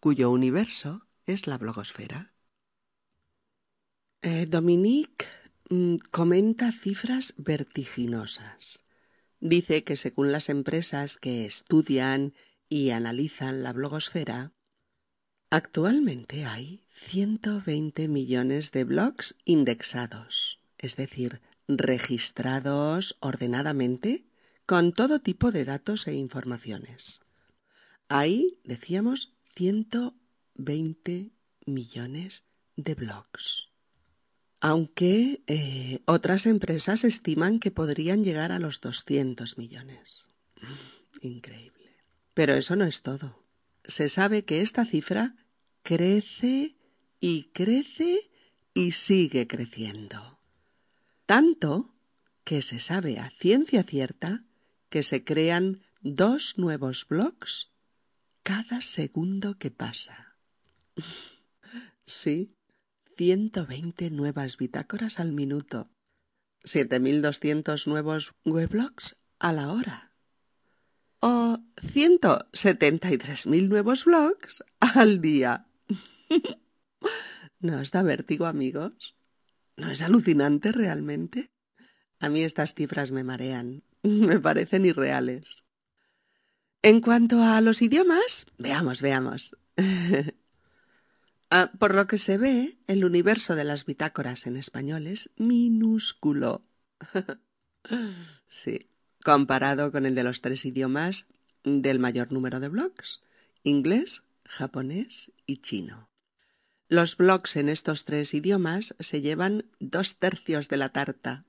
cuyo 0.00 0.30
universo 0.30 1.06
es 1.26 1.46
la 1.46 1.58
blogosfera. 1.58 2.32
Eh, 4.22 4.46
Dominique 4.46 5.26
mm, 5.70 5.96
comenta 6.10 6.72
cifras 6.72 7.34
vertiginosas. 7.36 8.84
Dice 9.40 9.82
que 9.82 9.96
según 9.96 10.30
las 10.30 10.48
empresas 10.48 11.16
que 11.16 11.44
estudian 11.44 12.34
y 12.72 12.90
analizan 12.90 13.62
la 13.62 13.74
blogosfera, 13.74 14.54
Actualmente 15.50 16.46
hay 16.46 16.80
120 16.88 18.08
millones 18.08 18.72
de 18.72 18.84
blogs 18.84 19.36
indexados, 19.44 20.60
es 20.78 20.96
decir, 20.96 21.42
registrados 21.68 23.18
ordenadamente 23.20 24.24
con 24.64 24.94
todo 24.94 25.20
tipo 25.20 25.52
de 25.52 25.66
datos 25.66 26.06
e 26.06 26.14
informaciones. 26.14 27.20
Hay, 28.08 28.58
decíamos, 28.64 29.34
120 29.56 31.32
millones 31.66 32.44
de 32.76 32.94
blogs. 32.94 33.68
Aunque 34.60 35.42
eh, 35.48 36.00
otras 36.06 36.46
empresas 36.46 37.04
estiman 37.04 37.58
que 37.58 37.70
podrían 37.70 38.24
llegar 38.24 38.52
a 38.52 38.58
los 38.58 38.80
200 38.80 39.58
millones. 39.58 40.28
Increíble. 41.20 41.81
Pero 42.34 42.54
eso 42.54 42.76
no 42.76 42.84
es 42.84 43.02
todo. 43.02 43.44
Se 43.84 44.08
sabe 44.08 44.44
que 44.44 44.60
esta 44.60 44.86
cifra 44.86 45.36
crece 45.82 46.76
y 47.20 47.44
crece 47.52 48.30
y 48.74 48.92
sigue 48.92 49.46
creciendo. 49.46 50.40
Tanto 51.26 51.94
que 52.44 52.62
se 52.62 52.78
sabe 52.78 53.18
a 53.18 53.30
ciencia 53.30 53.82
cierta 53.82 54.44
que 54.88 55.02
se 55.02 55.24
crean 55.24 55.82
dos 56.00 56.54
nuevos 56.56 57.06
blogs 57.06 57.70
cada 58.42 58.82
segundo 58.82 59.58
que 59.58 59.70
pasa. 59.70 60.36
sí, 62.06 62.56
120 63.16 64.10
nuevas 64.10 64.56
bitácoras 64.56 65.20
al 65.20 65.32
minuto, 65.32 65.90
7.200 66.64 67.86
nuevos 67.86 68.32
weblogs 68.44 69.16
a 69.38 69.52
la 69.52 69.72
hora 69.72 70.11
o 71.22 71.58
173.000 71.76 73.68
nuevos 73.68 74.04
blogs 74.04 74.64
al 74.80 75.20
día. 75.20 75.66
¿No 77.60 77.78
os 77.78 77.92
da 77.92 78.02
vértigo, 78.02 78.46
amigos? 78.46 79.14
¿No 79.76 79.90
es 79.90 80.02
alucinante 80.02 80.72
realmente? 80.72 81.52
A 82.18 82.28
mí 82.28 82.42
estas 82.42 82.74
cifras 82.74 83.12
me 83.12 83.24
marean, 83.24 83.84
me 84.02 84.38
parecen 84.40 84.84
irreales. 84.84 85.64
En 86.82 87.00
cuanto 87.00 87.40
a 87.40 87.60
los 87.60 87.80
idiomas, 87.82 88.46
veamos, 88.58 89.00
veamos. 89.00 89.56
Ah, 91.54 91.70
por 91.78 91.94
lo 91.94 92.06
que 92.06 92.16
se 92.16 92.38
ve, 92.38 92.78
el 92.86 93.04
universo 93.04 93.54
de 93.54 93.64
las 93.64 93.84
bitácoras 93.84 94.46
en 94.46 94.56
español 94.56 95.06
es 95.06 95.28
minúsculo. 95.36 96.64
sí, 98.48 98.88
comparado 99.24 99.92
con 99.92 100.06
el 100.06 100.14
de 100.14 100.24
los 100.24 100.40
tres 100.40 100.64
idiomas 100.64 101.26
del 101.64 101.98
mayor 101.98 102.32
número 102.32 102.60
de 102.60 102.68
blogs, 102.68 103.22
inglés, 103.62 104.22
japonés 104.44 105.32
y 105.46 105.58
chino. 105.58 106.10
Los 106.88 107.16
blogs 107.16 107.56
en 107.56 107.68
estos 107.68 108.04
tres 108.04 108.34
idiomas 108.34 108.94
se 108.98 109.22
llevan 109.22 109.64
dos 109.80 110.18
tercios 110.18 110.68
de 110.68 110.76
la 110.76 110.90
tarta 110.90 111.46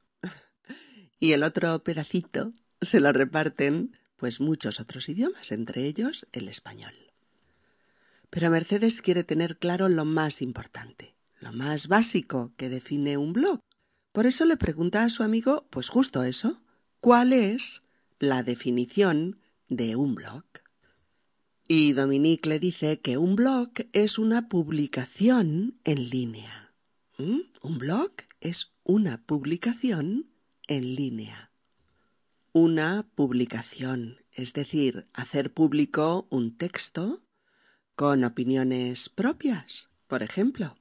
y 1.20 1.34
el 1.34 1.44
otro 1.44 1.84
pedacito 1.84 2.53
se 2.82 3.00
lo 3.00 3.12
reparten 3.12 3.98
pues 4.15 4.39
muchos 4.39 4.80
otros 4.80 5.10
idiomas, 5.10 5.51
entre 5.51 5.86
ellos 5.86 6.27
el 6.32 6.48
español. 6.48 6.94
Pero 8.30 8.50
Mercedes 8.50 9.01
quiere 9.01 9.24
tener 9.24 9.58
claro 9.58 9.89
lo 9.89 10.06
más 10.06 10.42
importante, 10.42 11.15
lo 11.39 11.51
más 11.51 11.88
básico 11.88 12.53
que 12.56 12.70
define 12.70 13.18
un 13.18 13.34
blog. 13.34 13.60
Por 14.13 14.25
eso 14.25 14.46
le 14.46 14.56
pregunta 14.56 15.03
a 15.03 15.10
su 15.10 15.24
amigo, 15.24 15.68
pues 15.70 15.89
justo 15.89 16.24
eso, 16.24 16.62
¿cuál 17.04 17.34
es 17.34 17.84
la 18.18 18.44
definición 18.44 19.42
de 19.68 19.98
un 19.98 20.16
blog? 20.16 20.46
Y 21.68 21.92
Dominique 21.92 22.48
le 22.48 22.60
dice 22.60 23.02
que 23.02 23.18
un 23.18 23.36
blog 23.36 23.72
es 23.92 24.18
una 24.18 24.48
publicación 24.48 25.82
en 25.84 26.10
línea. 26.10 26.74
¿Mm? 27.18 27.40
Un 27.62 27.78
blog 27.78 28.14
es 28.40 28.72
una 28.84 29.22
publicación 29.26 30.30
en 30.68 30.96
línea. 30.96 31.52
Una 32.54 33.06
publicación, 33.16 34.22
es 34.32 34.54
decir, 34.54 35.06
hacer 35.12 35.54
público 35.54 36.26
un 36.30 36.56
texto 36.56 37.22
con 37.98 38.24
opiniones 38.24 39.10
propias, 39.10 39.90
por 40.08 40.24
ejemplo, 40.24 40.78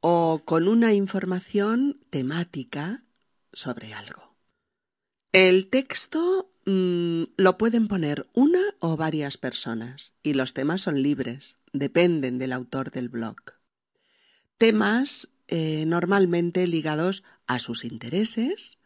o 0.00 0.42
con 0.44 0.66
una 0.66 0.92
información 0.92 2.00
temática 2.10 3.04
sobre 3.52 3.94
algo. 3.94 4.33
El 5.34 5.68
texto 5.68 6.54
Mm, 6.66 7.24
lo 7.36 7.58
pueden 7.58 7.88
poner 7.88 8.26
una 8.32 8.62
o 8.78 8.96
varias 8.96 9.36
personas 9.36 10.14
y 10.22 10.32
los 10.32 10.54
temas 10.54 10.80
son 10.80 11.02
libres, 11.02 11.58
dependen 11.72 12.38
del 12.38 12.52
autor 12.52 12.90
del 12.90 13.10
blog. 13.10 13.36
Temas 14.56 15.30
eh, 15.48 15.84
normalmente 15.86 16.66
ligados 16.66 17.22
a 17.46 17.58
sus 17.58 17.84
intereses 17.84 18.78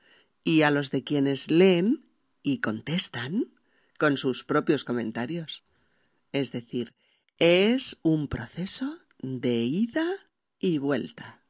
y 0.43 0.62
a 0.62 0.73
los 0.73 0.90
de 0.90 1.05
quienes 1.05 1.50
leen 1.50 2.05
y 2.43 2.59
contestan 2.59 3.52
con 3.97 4.17
sus 4.17 4.43
propios 4.43 4.85
comentarios. 4.85 5.62
Es 6.33 6.50
decir, 6.50 6.95
es 7.38 7.99
un 8.02 8.26
proceso 8.26 8.99
de 9.21 9.62
ida 9.62 10.09
y 10.59 10.78
vuelta. 10.78 11.43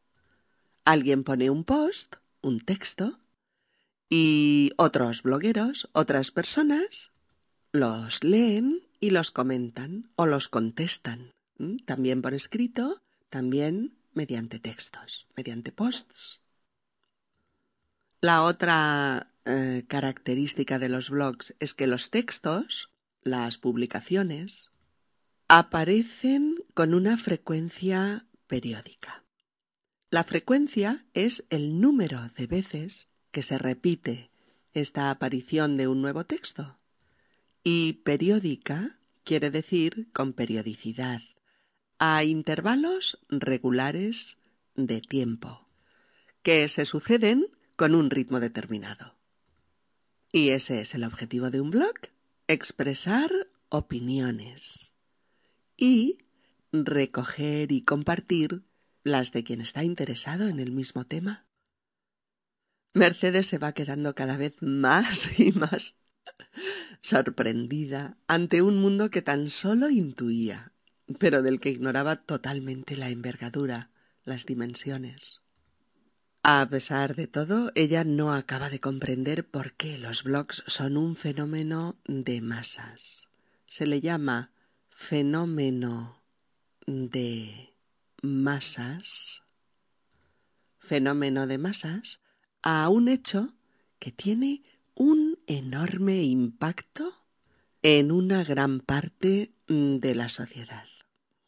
Alguien 0.85 1.25
pone 1.25 1.49
un 1.49 1.65
post, 1.65 2.17
un 2.43 2.61
texto, 2.61 3.19
y 4.09 4.73
otros 4.77 5.23
blogueros, 5.23 5.89
otras 5.93 6.31
personas, 6.31 7.13
los 7.73 8.25
leen 8.25 8.81
y 9.01 9.11
los 9.11 9.31
comentan 9.31 10.11
o 10.17 10.27
los 10.27 10.49
contestan, 10.49 11.33
también 11.85 12.23
por 12.23 12.35
escrito, 12.35 13.03
también 13.29 13.99
mediante 14.13 14.59
textos, 14.59 15.27
mediante 15.37 15.73
posts. 15.73 16.41
La 18.21 18.43
otra 18.43 19.33
eh, 19.45 19.85
característica 19.87 20.79
de 20.79 20.89
los 20.89 21.11
blogs 21.11 21.55
es 21.61 21.75
que 21.75 21.87
los 21.87 22.11
textos, 22.11 22.91
las 23.23 23.59
publicaciones, 23.59 24.71
aparecen 25.47 26.57
con 26.75 26.95
una 26.95 27.17
frecuencia 27.17 28.27
periódica. 28.47 29.25
La 30.11 30.25
frecuencia 30.25 31.07
es 31.13 31.47
el 31.51 31.81
número 31.81 32.29
de 32.37 32.47
veces 32.47 33.11
que 33.31 33.43
se 33.43 33.59
repite 33.59 34.31
esta 34.73 35.11
aparición 35.11 35.77
de 35.77 35.89
un 35.89 36.03
nuevo 36.03 36.25
texto. 36.25 36.79
Y 37.65 37.95
periódica 38.05 38.99
quiere 39.25 39.51
decir 39.51 40.11
con 40.13 40.33
periodicidad, 40.33 41.21
a 41.99 42.25
intervalos 42.25 43.19
regulares 43.29 44.39
de 44.75 45.01
tiempo, 45.01 45.69
que 46.43 46.69
se 46.69 46.85
suceden 46.85 47.47
con 47.77 47.95
un 47.95 48.11
ritmo 48.11 48.41
determinado. 48.41 49.17
Y 50.33 50.51
ese 50.51 50.81
es 50.81 50.95
el 50.95 51.05
objetivo 51.05 51.51
de 51.51 51.61
un 51.61 51.71
blog, 51.71 51.95
expresar 52.47 53.31
opiniones 53.69 54.95
y 55.77 56.19
recoger 56.73 57.73
y 57.73 57.83
compartir 57.83 58.63
las 59.05 59.33
de 59.33 59.45
quien 59.45 59.61
está 59.61 59.85
interesado 59.85 60.49
en 60.49 60.61
el 60.61 60.73
mismo 60.73 61.05
tema. 61.05 61.48
Mercedes 62.95 63.47
se 63.47 63.59
va 63.59 63.73
quedando 63.73 64.15
cada 64.15 64.37
vez 64.37 64.55
más 64.61 65.29
y 65.39 65.53
más 65.53 65.97
sorprendida 67.01 68.19
ante 68.27 68.63
un 68.63 68.81
mundo 68.81 69.11
que 69.11 69.23
tan 69.23 69.51
solo 69.51 69.89
intuía, 69.89 70.73
pero 71.19 71.43
del 71.43 71.61
que 71.61 71.71
ignoraba 71.71 72.17
totalmente 72.17 72.97
la 72.97 73.09
envergadura, 73.09 73.91
las 74.25 74.47
dimensiones. 74.47 75.43
A 76.43 76.67
pesar 76.71 77.15
de 77.15 77.27
todo, 77.27 77.73
ella 77.75 78.05
no 78.05 78.33
acaba 78.33 78.71
de 78.71 78.81
comprender 78.81 79.49
por 79.49 79.75
qué 79.75 79.99
los 79.99 80.23
blogs 80.23 80.65
son 80.67 80.97
un 80.97 81.17
fenómeno 81.17 82.01
de 82.07 82.41
masas. 82.41 83.29
Se 83.67 83.87
le 83.87 84.01
llama 84.01 84.53
fenómeno 84.89 86.23
de 86.87 87.75
masas. 88.23 89.43
Fenómeno 90.79 91.47
de 91.47 91.59
masas 91.59 92.21
a 92.63 92.89
un 92.89 93.09
hecho 93.09 93.55
que 93.99 94.13
tiene 94.13 94.63
un 94.95 95.39
enorme 95.47 96.23
impacto 96.23 97.25
en 97.83 98.11
una 98.11 98.45
gran 98.45 98.81
parte 98.81 99.53
mm, 99.69 99.97
de 99.97 100.15
la 100.15 100.29
sociedad. 100.29 100.85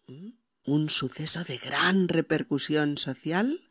¿Mm? 0.06 0.30
Un 0.64 0.88
suceso 0.88 1.42
de 1.44 1.58
gran 1.58 2.08
repercusión 2.08 2.96
social 2.98 3.70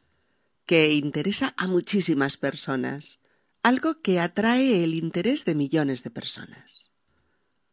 que 0.65 0.91
interesa 0.93 1.53
a 1.57 1.67
muchísimas 1.67 2.37
personas, 2.37 3.19
algo 3.63 4.01
que 4.01 4.19
atrae 4.19 4.83
el 4.83 4.93
interés 4.93 5.45
de 5.45 5.55
millones 5.55 6.03
de 6.03 6.11
personas. 6.11 6.91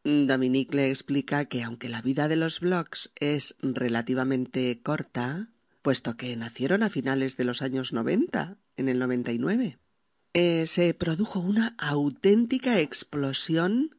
Dominique 0.05 0.77
le 0.77 0.91
explica 0.91 1.47
que 1.47 1.65
aunque 1.65 1.89
la 1.89 2.01
vida 2.01 2.29
de 2.29 2.37
los 2.37 2.61
blogs 2.61 3.11
es 3.17 3.57
relativamente 3.61 4.81
corta, 4.81 5.51
puesto 5.87 6.17
que 6.17 6.35
nacieron 6.35 6.83
a 6.83 6.91
finales 6.91 7.37
de 7.37 7.45
los 7.45 7.63
años 7.63 7.93
90, 7.93 8.59
en 8.77 8.89
el 8.89 8.99
99. 8.99 9.79
Eh, 10.33 10.67
se 10.67 10.93
produjo 10.95 11.39
una 11.39 11.77
auténtica 11.79 12.81
explosión 12.81 13.97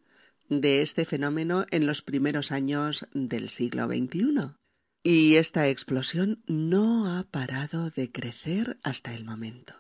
de 0.50 0.82
este 0.82 1.06
fenómeno 1.06 1.66
en 1.72 1.86
los 1.86 2.02
primeros 2.02 2.52
años 2.52 3.08
del 3.14 3.48
siglo 3.48 3.88
XXI. 3.88 4.58
Y 5.02 5.36
esta 5.36 5.70
explosión 5.70 6.44
no 6.46 7.18
ha 7.18 7.24
parado 7.24 7.90
de 7.90 8.12
crecer 8.12 8.78
hasta 8.84 9.14
el 9.14 9.24
momento. 9.24 9.74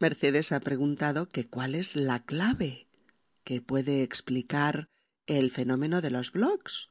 Mercedes 0.00 0.50
ha 0.50 0.58
preguntado 0.58 1.30
que 1.30 1.46
cuál 1.46 1.76
es 1.76 1.94
la 1.94 2.24
clave 2.24 2.88
que 3.44 3.60
puede 3.60 4.02
explicar 4.02 4.88
el 5.28 5.52
fenómeno 5.52 6.00
de 6.00 6.10
los 6.10 6.32
blogs. 6.32 6.88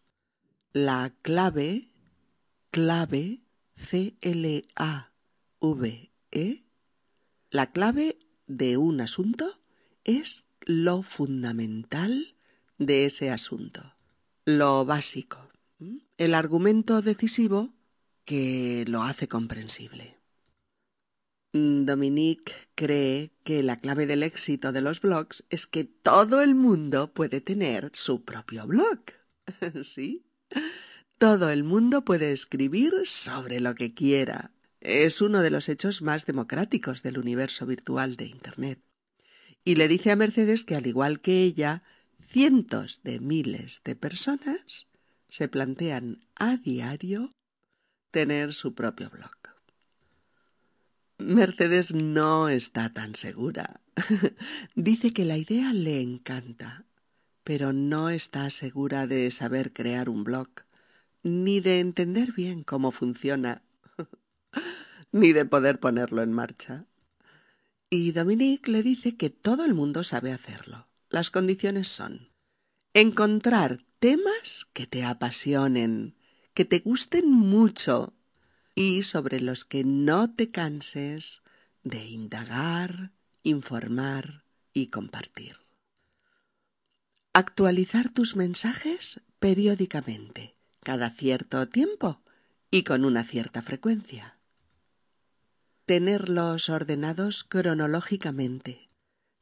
La 0.71 1.13
clave, 1.21 1.89
clave, 2.69 3.40
C-L-A-V-E, 3.81 4.63
la 7.49 7.71
clave 7.71 8.17
de 8.47 8.77
un 8.77 9.01
asunto 9.01 9.59
es 10.03 10.45
lo 10.61 11.01
fundamental 11.01 12.35
de 12.77 13.05
ese 13.05 13.31
asunto, 13.31 13.95
lo 14.45 14.85
básico, 14.85 15.49
el 16.17 16.33
argumento 16.35 17.01
decisivo 17.01 17.73
que 18.23 18.85
lo 18.87 19.03
hace 19.03 19.27
comprensible. 19.27 20.17
Dominique 21.53 22.53
cree 22.75 23.33
que 23.43 23.61
la 23.61 23.75
clave 23.75 24.05
del 24.05 24.23
éxito 24.23 24.71
de 24.71 24.81
los 24.81 25.01
blogs 25.01 25.43
es 25.49 25.67
que 25.67 25.83
todo 25.83 26.41
el 26.41 26.55
mundo 26.55 27.11
puede 27.13 27.41
tener 27.41 27.89
su 27.93 28.23
propio 28.23 28.65
blog. 28.67 29.01
¿Sí? 29.83 30.23
Todo 31.21 31.51
el 31.51 31.63
mundo 31.63 32.03
puede 32.03 32.31
escribir 32.31 32.93
sobre 33.05 33.60
lo 33.60 33.75
que 33.75 33.93
quiera. 33.93 34.53
Es 34.79 35.21
uno 35.21 35.41
de 35.41 35.51
los 35.51 35.69
hechos 35.69 36.01
más 36.01 36.25
democráticos 36.25 37.03
del 37.03 37.19
universo 37.19 37.67
virtual 37.67 38.15
de 38.15 38.25
Internet. 38.25 38.81
Y 39.63 39.75
le 39.75 39.88
dice 39.88 40.10
a 40.10 40.15
Mercedes 40.15 40.65
que, 40.65 40.75
al 40.75 40.88
igual 40.88 41.21
que 41.21 41.43
ella, 41.43 41.84
cientos 42.25 43.03
de 43.03 43.19
miles 43.19 43.84
de 43.86 43.95
personas 43.95 44.88
se 45.29 45.47
plantean 45.47 46.25
a 46.38 46.57
diario 46.57 47.31
tener 48.10 48.55
su 48.55 48.73
propio 48.73 49.12
blog. 49.12 49.38
Mercedes 51.19 51.93
no 51.93 52.49
está 52.49 52.93
tan 52.93 53.13
segura. 53.13 53.81
Dice 54.75 55.13
que 55.13 55.25
la 55.25 55.38
idea 55.38 55.71
le 55.71 56.01
encanta, 56.01 56.88
pero 57.43 57.73
no 57.73 58.10
está 58.10 58.49
segura 58.49 59.05
de 59.05 59.29
saber 59.29 59.71
crear 59.71 60.10
un 60.10 60.23
blog 60.23 60.49
ni 61.23 61.60
de 61.60 61.79
entender 61.79 62.34
bien 62.34 62.63
cómo 62.63 62.91
funciona, 62.91 63.63
ni 65.12 65.34
de 65.34 65.45
poder 65.45 65.79
ponerlo 65.79 66.21
en 66.21 66.31
marcha. 66.31 66.86
Y 67.89 68.12
Dominique 68.12 68.71
le 68.71 68.84
dice 68.84 69.17
que 69.17 69.29
todo 69.29 69.65
el 69.65 69.73
mundo 69.73 70.03
sabe 70.03 70.31
hacerlo. 70.31 70.88
Las 71.10 71.29
condiciones 71.29 71.88
son 71.88 72.31
encontrar 72.93 73.84
temas 73.99 74.67
que 74.73 74.88
te 74.88 75.03
apasionen, 75.03 76.15
que 76.53 76.65
te 76.65 76.79
gusten 76.79 77.29
mucho 77.29 78.13
y 78.75 79.03
sobre 79.03 79.39
los 79.39 79.65
que 79.65 79.84
no 79.84 80.34
te 80.34 80.51
canses 80.51 81.41
de 81.84 82.05
indagar, 82.05 83.12
informar 83.43 84.45
y 84.73 84.88
compartir. 84.88 85.57
Actualizar 87.34 88.10
tus 88.10 88.36
mensajes 88.36 89.21
periódicamente, 89.39 90.55
cada 90.83 91.09
cierto 91.09 91.67
tiempo 91.67 92.21
y 92.69 92.83
con 92.83 93.05
una 93.05 93.23
cierta 93.23 93.61
frecuencia. 93.61 94.37
Tenerlos 95.85 96.69
ordenados 96.69 97.43
cronológicamente, 97.43 98.89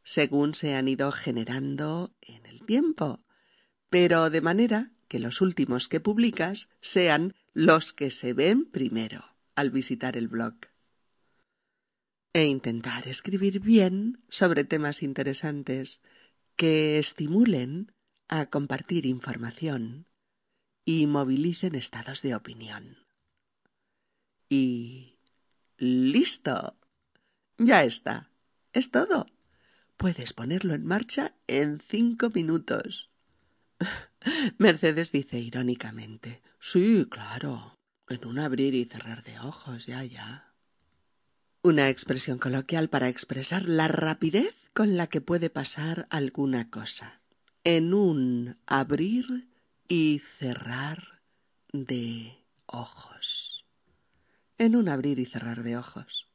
según 0.04 0.54
se 0.54 0.76
han 0.76 0.88
ido 0.88 1.12
generando 1.12 2.14
en 2.22 2.46
el 2.46 2.66
tiempo, 2.66 3.24
pero 3.90 4.30
de 4.30 4.42
manera 4.42 4.92
que 5.08 5.20
los 5.20 5.42
últimos 5.42 5.88
que 5.88 6.00
publicas 6.00 6.70
sean 6.82 7.36
los 7.54 7.94
que 7.94 8.12
se 8.12 8.34
ven 8.34 8.70
primero 8.70 9.36
al 9.56 9.72
visitar 9.72 10.18
el 10.18 10.28
blog. 10.28 10.56
E 12.34 12.46
intentar 12.46 13.08
escribir 13.08 13.60
bien 13.60 14.24
sobre 14.30 14.64
temas 14.64 15.04
interesantes 15.04 16.00
que 16.56 17.00
estimulen 17.00 17.92
a 18.28 18.48
compartir 18.48 19.06
información 19.06 20.09
y 20.86 21.08
movilicen 21.08 21.76
estados 21.76 22.22
de 22.22 22.36
opinión. 22.36 22.98
Y 24.50 25.20
listo. 25.78 26.76
Ya 27.58 27.84
está. 27.84 28.30
Es 28.74 28.92
todo. 28.92 29.28
Puedes 29.98 30.34
ponerlo 30.34 30.74
en 30.74 30.86
marcha 30.86 31.36
en 31.48 31.80
cinco 31.80 32.30
minutos. 32.30 33.12
Mercedes 34.58 35.12
dice 35.12 35.40
irónicamente 35.40 36.42
Sí, 36.60 37.06
claro. 37.10 37.78
En 38.08 38.26
un 38.26 38.40
abrir 38.40 38.76
y 38.76 38.86
cerrar 38.86 39.24
de 39.24 39.40
ojos, 39.40 39.86
ya, 39.86 40.04
ya. 40.04 40.54
Una 41.62 41.90
expresión 41.90 42.38
coloquial 42.38 42.90
para 42.90 43.10
expresar 43.10 43.68
la 43.68 43.88
rapidez 43.88 44.70
con 44.74 44.98
la 44.98 45.08
que 45.08 45.22
puede 45.22 45.50
pasar 45.50 46.08
alguna 46.10 46.70
cosa. 46.70 47.22
En 47.64 47.94
un 47.94 48.58
abrir 48.66 49.49
y 49.90 50.20
cerrar 50.20 51.22
de 51.74 52.38
ojos. 52.66 53.66
En 54.58 54.78
un 54.78 54.88
abrir 54.88 55.20
y 55.20 55.26
cerrar 55.26 55.64
de 55.64 55.76
ojos. 55.76 56.30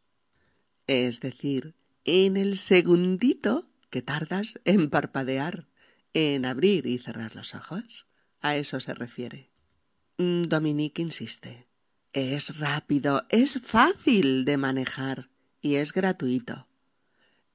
Es 0.87 1.21
decir, 1.21 1.75
en 2.05 2.37
el 2.37 2.59
segundito 2.59 3.71
que 3.89 4.03
tardas 4.03 4.61
en 4.67 4.91
parpadear 4.91 5.69
en 6.15 6.47
abrir 6.47 6.87
y 6.87 6.99
cerrar 6.99 7.37
los 7.37 7.55
ojos. 7.55 8.07
A 8.41 8.57
eso 8.57 8.81
se 8.81 8.95
refiere. 8.95 9.51
Mm, 10.19 10.45
Dominique 10.45 11.03
insiste. 11.03 11.67
Es 12.13 12.59
rápido, 12.59 13.25
es 13.29 13.61
fácil 13.63 14.45
de 14.45 14.57
manejar 14.57 15.31
y 15.61 15.77
es 15.77 15.93
gratuito. 15.93 16.69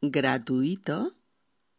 Gratuito, 0.01 1.15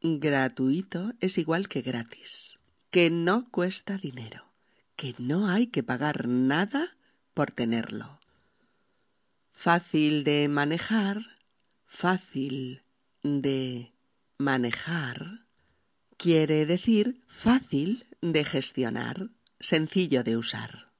gratuito 0.00 1.12
es 1.20 1.36
igual 1.36 1.68
que 1.68 1.82
gratis, 1.82 2.58
que 2.90 3.10
no 3.10 3.50
cuesta 3.50 3.98
dinero, 3.98 4.44
que 4.96 5.14
no 5.18 5.48
hay 5.48 5.68
que 5.68 5.82
pagar 5.82 6.28
nada 6.28 6.96
por 7.34 7.50
tenerlo. 7.50 8.20
Fácil 9.52 10.24
de 10.24 10.48
manejar, 10.48 11.36
fácil 11.86 12.82
de 13.22 13.92
manejar 14.38 15.46
quiere 16.16 16.66
decir 16.66 17.22
fácil 17.28 18.06
de 18.20 18.44
gestionar, 18.44 19.30
sencillo 19.58 20.22
de 20.22 20.36
usar. 20.36 20.92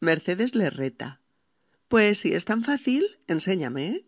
Mercedes 0.00 0.54
le 0.54 0.70
reta. 0.70 1.20
Pues 1.88 2.18
si 2.18 2.32
es 2.32 2.46
tan 2.46 2.62
fácil, 2.62 3.18
enséñame. 3.26 4.06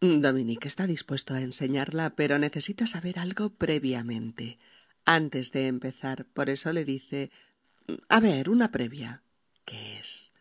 Dominique 0.00 0.68
está 0.68 0.86
dispuesto 0.86 1.32
a 1.32 1.40
enseñarla, 1.40 2.14
pero 2.14 2.38
necesita 2.38 2.86
saber 2.86 3.18
algo 3.18 3.50
previamente, 3.54 4.58
antes 5.04 5.52
de 5.52 5.66
empezar. 5.66 6.26
Por 6.26 6.48
eso 6.50 6.72
le 6.72 6.84
dice 6.84 7.30
A 8.08 8.20
ver, 8.20 8.48
una 8.48 8.70
previa. 8.70 9.22
¿Qué 9.64 9.98
es? 9.98 10.32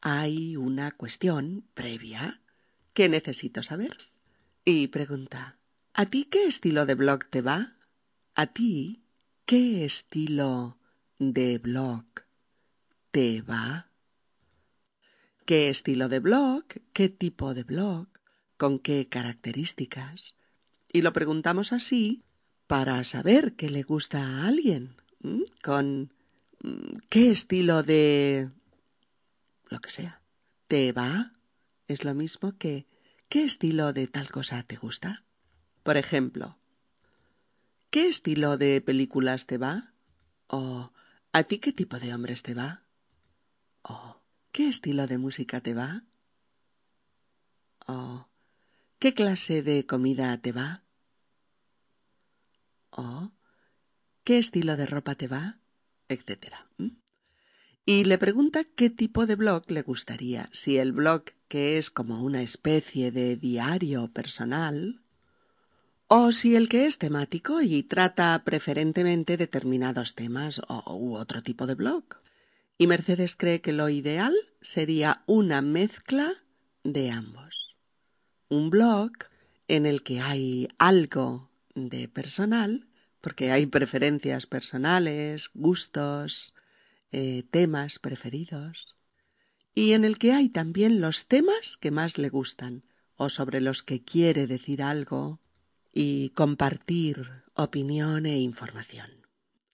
Hay 0.00 0.56
una 0.56 0.92
cuestión 0.92 1.66
previa 1.74 2.40
que 2.94 3.08
necesito 3.08 3.62
saber. 3.62 3.96
Y 4.64 4.88
pregunta 4.88 5.58
¿A 5.94 6.06
ti 6.06 6.24
qué 6.24 6.46
estilo 6.46 6.86
de 6.86 6.94
blog 6.94 7.26
te 7.30 7.42
va? 7.42 7.76
¿A 8.34 8.46
ti 8.46 9.02
qué 9.44 9.84
estilo 9.84 10.78
de 11.18 11.58
blog 11.58 12.06
te 13.10 13.42
va? 13.42 13.90
¿Qué 15.44 15.68
estilo 15.68 16.08
de 16.08 16.20
blog? 16.20 16.64
¿Qué 16.92 17.08
tipo 17.08 17.54
de 17.54 17.64
blog? 17.64 18.08
¿Con 18.56 18.78
qué 18.78 19.08
características? 19.08 20.36
Y 20.92 21.02
lo 21.02 21.12
preguntamos 21.12 21.72
así 21.72 22.22
para 22.70 23.02
saber 23.02 23.56
qué 23.56 23.68
le 23.68 23.82
gusta 23.82 24.24
a 24.24 24.46
alguien. 24.46 24.94
¿Con 25.60 26.12
qué 27.08 27.32
estilo 27.32 27.82
de... 27.82 28.48
lo 29.68 29.80
que 29.80 29.90
sea? 29.90 30.22
¿Te 30.68 30.92
va? 30.92 31.32
Es 31.88 32.04
lo 32.04 32.14
mismo 32.14 32.56
que 32.58 32.86
¿qué 33.28 33.42
estilo 33.42 33.92
de 33.92 34.06
tal 34.06 34.30
cosa 34.30 34.62
te 34.62 34.76
gusta? 34.76 35.24
Por 35.82 35.96
ejemplo, 35.96 36.60
¿Qué 37.90 38.06
estilo 38.06 38.56
de 38.56 38.80
películas 38.80 39.46
te 39.46 39.58
va? 39.58 39.92
¿O 40.46 40.92
a 41.32 41.42
ti 41.42 41.58
qué 41.58 41.72
tipo 41.72 41.98
de 41.98 42.14
hombres 42.14 42.44
te 42.44 42.54
va? 42.54 42.84
¿O 43.82 44.22
qué 44.52 44.68
estilo 44.68 45.08
de 45.08 45.18
música 45.18 45.60
te 45.60 45.74
va? 45.74 46.04
¿O 47.88 48.28
qué 49.00 49.12
clase 49.12 49.64
de 49.64 49.86
comida 49.86 50.38
te 50.38 50.52
va? 50.52 50.84
¿O 52.90 53.32
qué 54.24 54.38
estilo 54.38 54.76
de 54.76 54.86
ropa 54.86 55.14
te 55.14 55.28
va? 55.28 55.60
etcétera. 56.10 56.66
Y 57.86 58.04
le 58.04 58.18
pregunta 58.18 58.64
qué 58.64 58.90
tipo 58.90 59.26
de 59.26 59.36
blog 59.36 59.70
le 59.70 59.82
gustaría, 59.82 60.48
si 60.52 60.78
el 60.78 60.92
blog 60.92 61.24
que 61.48 61.78
es 61.78 61.90
como 61.90 62.22
una 62.22 62.42
especie 62.42 63.10
de 63.10 63.36
diario 63.36 64.08
personal, 64.12 65.02
o 66.06 66.32
si 66.32 66.56
el 66.56 66.68
que 66.68 66.86
es 66.86 66.98
temático 66.98 67.60
y 67.62 67.82
trata 67.82 68.42
preferentemente 68.44 69.36
determinados 69.36 70.14
temas 70.14 70.60
o, 70.68 70.96
u 70.96 71.16
otro 71.16 71.42
tipo 71.42 71.66
de 71.66 71.74
blog. 71.74 72.04
Y 72.78 72.86
Mercedes 72.86 73.36
cree 73.36 73.60
que 73.60 73.72
lo 73.72 73.88
ideal 73.88 74.34
sería 74.60 75.22
una 75.26 75.62
mezcla 75.62 76.32
de 76.82 77.10
ambos. 77.10 77.76
Un 78.48 78.70
blog 78.70 79.12
en 79.68 79.86
el 79.86 80.02
que 80.02 80.20
hay 80.20 80.68
algo 80.78 81.49
de 81.74 82.08
personal, 82.08 82.88
porque 83.20 83.52
hay 83.52 83.66
preferencias 83.66 84.46
personales, 84.46 85.50
gustos, 85.54 86.54
eh, 87.12 87.44
temas 87.50 87.98
preferidos, 87.98 88.96
y 89.74 89.92
en 89.92 90.04
el 90.04 90.18
que 90.18 90.32
hay 90.32 90.48
también 90.48 91.00
los 91.00 91.26
temas 91.26 91.76
que 91.76 91.90
más 91.90 92.18
le 92.18 92.28
gustan, 92.28 92.84
o 93.16 93.28
sobre 93.28 93.60
los 93.60 93.82
que 93.82 94.02
quiere 94.02 94.46
decir 94.46 94.82
algo, 94.82 95.40
y 95.92 96.30
compartir 96.30 97.28
opinión 97.54 98.26
e 98.26 98.38
información. 98.38 99.26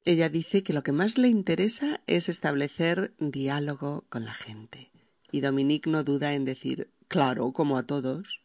Ella 0.04 0.28
dice 0.28 0.62
que 0.62 0.72
lo 0.72 0.82
que 0.82 0.92
más 0.92 1.18
le 1.18 1.28
interesa 1.28 2.00
es 2.06 2.28
establecer 2.28 3.14
diálogo 3.18 4.06
con 4.08 4.24
la 4.24 4.34
gente. 4.34 4.92
Y 5.32 5.40
Dominique 5.40 5.90
no 5.90 6.04
duda 6.04 6.34
en 6.34 6.44
decir, 6.44 6.92
claro, 7.08 7.52
como 7.52 7.76
a 7.76 7.86
todos, 7.86 8.42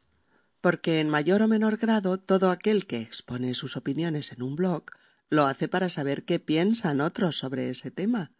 porque 0.61 0.99
en 0.99 1.09
mayor 1.09 1.41
o 1.41 1.47
menor 1.47 1.77
grado 1.77 2.19
todo 2.19 2.51
aquel 2.51 2.87
que 2.87 3.01
expone 3.01 3.53
sus 3.53 3.75
opiniones 3.75 4.31
en 4.31 4.41
un 4.43 4.55
blog 4.55 4.85
lo 5.29 5.47
hace 5.47 5.67
para 5.67 5.89
saber 5.89 6.23
qué 6.23 6.39
piensan 6.39 7.01
otros 7.01 7.37
sobre 7.37 7.69
ese 7.69 7.91
tema. 7.91 8.33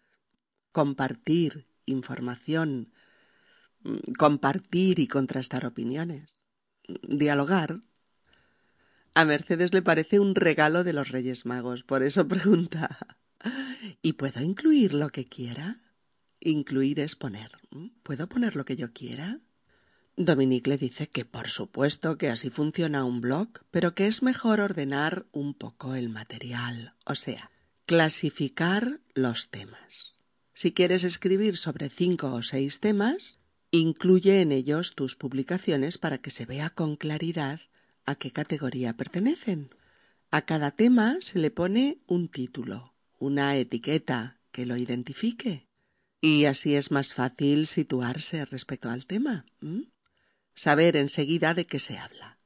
Compartir 0.71 1.67
información, 1.85 2.93
mm, 3.83 4.13
compartir 4.17 4.99
y 4.99 5.07
contrastar 5.07 5.65
opiniones, 5.65 6.43
dialogar 7.03 7.81
a 9.13 9.25
Mercedes 9.25 9.73
le 9.73 9.81
parece 9.81 10.19
un 10.19 10.35
regalo 10.35 10.83
de 10.83 10.93
los 10.93 11.09
Reyes 11.09 11.45
Magos, 11.45 11.83
por 11.83 12.03
eso 12.03 12.27
pregunta 12.27 13.17
¿Y 14.01 14.13
puedo 14.13 14.41
incluir 14.41 14.93
lo 14.93 15.09
que 15.09 15.25
quiera? 15.25 15.81
Incluir 16.39 16.99
es 16.99 17.15
poner. 17.15 17.51
¿Puedo 18.03 18.27
poner 18.29 18.55
lo 18.55 18.65
que 18.65 18.75
yo 18.75 18.93
quiera? 18.93 19.39
Dominique 20.25 20.69
le 20.69 20.77
dice 20.77 21.07
que 21.07 21.25
por 21.25 21.47
supuesto 21.47 22.17
que 22.17 22.29
así 22.29 22.49
funciona 22.49 23.05
un 23.05 23.21
blog, 23.21 23.49
pero 23.71 23.95
que 23.95 24.07
es 24.07 24.23
mejor 24.23 24.59
ordenar 24.59 25.25
un 25.31 25.53
poco 25.53 25.95
el 25.95 26.09
material, 26.09 26.95
o 27.05 27.15
sea, 27.15 27.51
clasificar 27.85 29.01
los 29.13 29.49
temas. 29.49 30.17
Si 30.53 30.73
quieres 30.73 31.03
escribir 31.03 31.57
sobre 31.57 31.89
cinco 31.89 32.33
o 32.33 32.43
seis 32.43 32.79
temas, 32.79 33.39
incluye 33.71 34.41
en 34.41 34.51
ellos 34.51 34.95
tus 34.95 35.15
publicaciones 35.15 35.97
para 35.97 36.19
que 36.19 36.29
se 36.29 36.45
vea 36.45 36.69
con 36.69 36.95
claridad 36.95 37.61
a 38.05 38.15
qué 38.15 38.31
categoría 38.31 38.95
pertenecen. 38.95 39.73
A 40.29 40.43
cada 40.43 40.71
tema 40.71 41.17
se 41.21 41.39
le 41.39 41.51
pone 41.51 41.99
un 42.07 42.29
título, 42.29 42.93
una 43.19 43.57
etiqueta 43.57 44.39
que 44.51 44.65
lo 44.65 44.77
identifique. 44.77 45.67
Y 46.21 46.45
así 46.45 46.75
es 46.75 46.91
más 46.91 47.13
fácil 47.13 47.65
situarse 47.65 48.45
respecto 48.45 48.89
al 48.89 49.05
tema. 49.05 49.45
Saber 50.63 50.93
enseguida 50.95 51.55
de 51.55 51.65
qué 51.65 51.79
se 51.79 51.97
habla. 51.97 52.37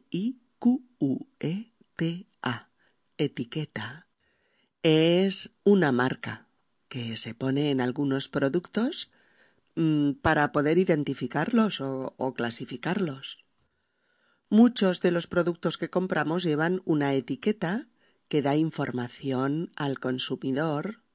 etiqueta, 3.18 4.10
es 4.84 5.52
una 5.64 5.94
marca 5.94 6.50
que 6.90 7.16
se 7.16 7.34
pone 7.34 7.72
en 7.72 7.80
algunos 7.80 8.28
productos 8.28 9.12
mm, 9.76 10.16
para 10.22 10.52
poder 10.52 10.78
identificarlos 10.78 11.80
o 11.80 12.34
clasificarlos. 12.36 13.46
Muchos 14.50 15.00
de 15.00 15.12
los 15.12 15.28
productos 15.28 15.78
que 15.78 15.90
compramos 15.90 16.44
llevan 16.44 16.82
una 16.84 17.14
etiqueta 17.14 17.88
que 18.28 18.42
da 18.42 18.58
información 18.58 19.72
al 19.78 20.02
consumidor 20.02 21.07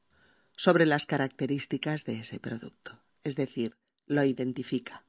sobre 0.56 0.86
las 0.86 1.06
características 1.06 2.04
de 2.04 2.20
ese 2.20 2.38
producto, 2.38 3.00
es 3.24 3.36
decir, 3.36 3.76
lo 4.06 4.24
identifica. 4.24 5.04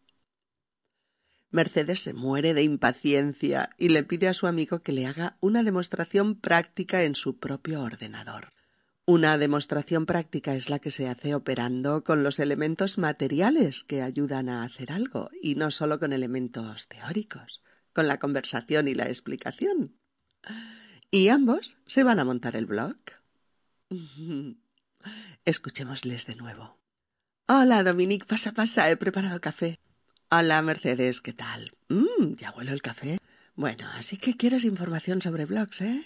Mercedes 1.51 1.99
se 1.99 2.13
muere 2.13 2.53
de 2.53 2.63
impaciencia 2.63 3.69
y 3.77 3.89
le 3.89 4.03
pide 4.03 4.27
a 4.27 4.34
su 4.34 4.47
amigo 4.47 4.82
que 4.82 4.91
le 4.91 5.06
haga 5.06 5.38
una 5.39 5.62
demostración 5.62 6.36
práctica 6.39 7.03
en 7.03 7.13
su 7.13 7.38
propio 7.38 7.82
ordenador. 7.84 8.53
Una 9.06 9.38
demostración 9.38 10.06
práctica 10.06 10.56
es 10.56 10.69
la 10.69 10.79
que 10.79 10.89
se 10.89 11.10
hace 11.10 11.36
operando 11.36 12.03
con 12.03 12.23
los 12.23 12.39
elementos 12.39 12.97
materiales 12.97 13.84
que 13.84 14.01
ayudan 14.01 14.49
a 14.49 14.63
hacer 14.63 14.91
algo 14.91 15.29
y 15.41 15.56
no 15.56 15.71
solo 15.71 15.99
con 15.99 16.13
elementos 16.13 16.88
teóricos 16.88 17.63
con 17.93 18.08
la 18.08 18.19
conversación 18.19 18.88
y 18.88 18.95
la 18.95 19.08
explicación. 19.08 19.95
Y 21.12 21.29
ambos 21.29 21.77
se 21.86 22.03
van 22.03 22.19
a 22.19 22.25
montar 22.25 22.56
el 22.56 22.65
blog. 22.65 22.97
Escuchémosles 25.46 26.26
de 26.26 26.36
nuevo. 26.36 26.78
Hola, 27.48 27.84
Dominique, 27.84 28.26
pasa, 28.26 28.52
pasa, 28.54 28.89
he 28.89 28.98
preparado 28.98 29.39
café. 29.42 29.80
Hola, 30.32 30.62
Mercedes, 30.62 31.22
¿qué 31.22 31.34
tal? 31.34 31.74
Mmm, 31.89 32.36
ya 32.36 32.52
huelo 32.52 32.72
el 32.72 32.82
café. 32.82 33.18
Bueno, 33.56 33.88
así 33.96 34.18
que 34.18 34.36
quieres 34.36 34.63
información 34.63 35.22
sobre 35.22 35.46
blogs, 35.46 35.82
¿eh? 35.82 36.04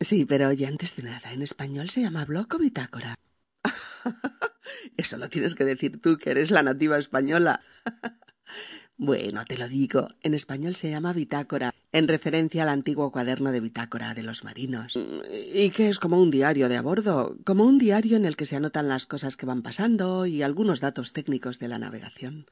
Sí, 0.00 0.24
pero 0.24 0.48
oye, 0.48 0.66
antes 0.66 0.94
de 0.94 1.04
nada, 1.04 1.32
¿en 1.32 1.42
español 1.42 1.90
se 1.90 2.02
llama 2.02 2.24
blog 2.24 2.46
o 2.54 2.58
bitácora? 2.58 3.16
Eso 4.96 5.16
lo 5.16 5.28
tienes 5.28 5.54
que 5.54 5.64
decir 5.64 6.00
tú, 6.00 6.18
que 6.18 6.30
eres 6.30 6.50
la 6.50 6.62
nativa 6.62 6.98
española. 6.98 7.60
Bueno, 8.98 9.44
te 9.44 9.58
lo 9.58 9.68
digo, 9.68 10.08
en 10.22 10.32
español 10.32 10.74
se 10.74 10.88
llama 10.88 11.12
bitácora, 11.12 11.74
en 11.92 12.08
referencia 12.08 12.62
al 12.62 12.70
antiguo 12.70 13.12
cuaderno 13.12 13.52
de 13.52 13.60
bitácora 13.60 14.14
de 14.14 14.22
los 14.22 14.42
marinos. 14.42 14.98
Y 15.52 15.70
que 15.70 15.88
es 15.88 15.98
como 15.98 16.20
un 16.20 16.30
diario 16.30 16.70
de 16.70 16.78
a 16.78 16.82
bordo, 16.82 17.36
como 17.44 17.64
un 17.64 17.76
diario 17.76 18.16
en 18.16 18.24
el 18.24 18.36
que 18.36 18.46
se 18.46 18.56
anotan 18.56 18.88
las 18.88 19.06
cosas 19.06 19.36
que 19.36 19.44
van 19.44 19.62
pasando 19.62 20.24
y 20.24 20.42
algunos 20.42 20.80
datos 20.80 21.12
técnicos 21.12 21.58
de 21.58 21.68
la 21.68 21.78
navegación. 21.78 22.46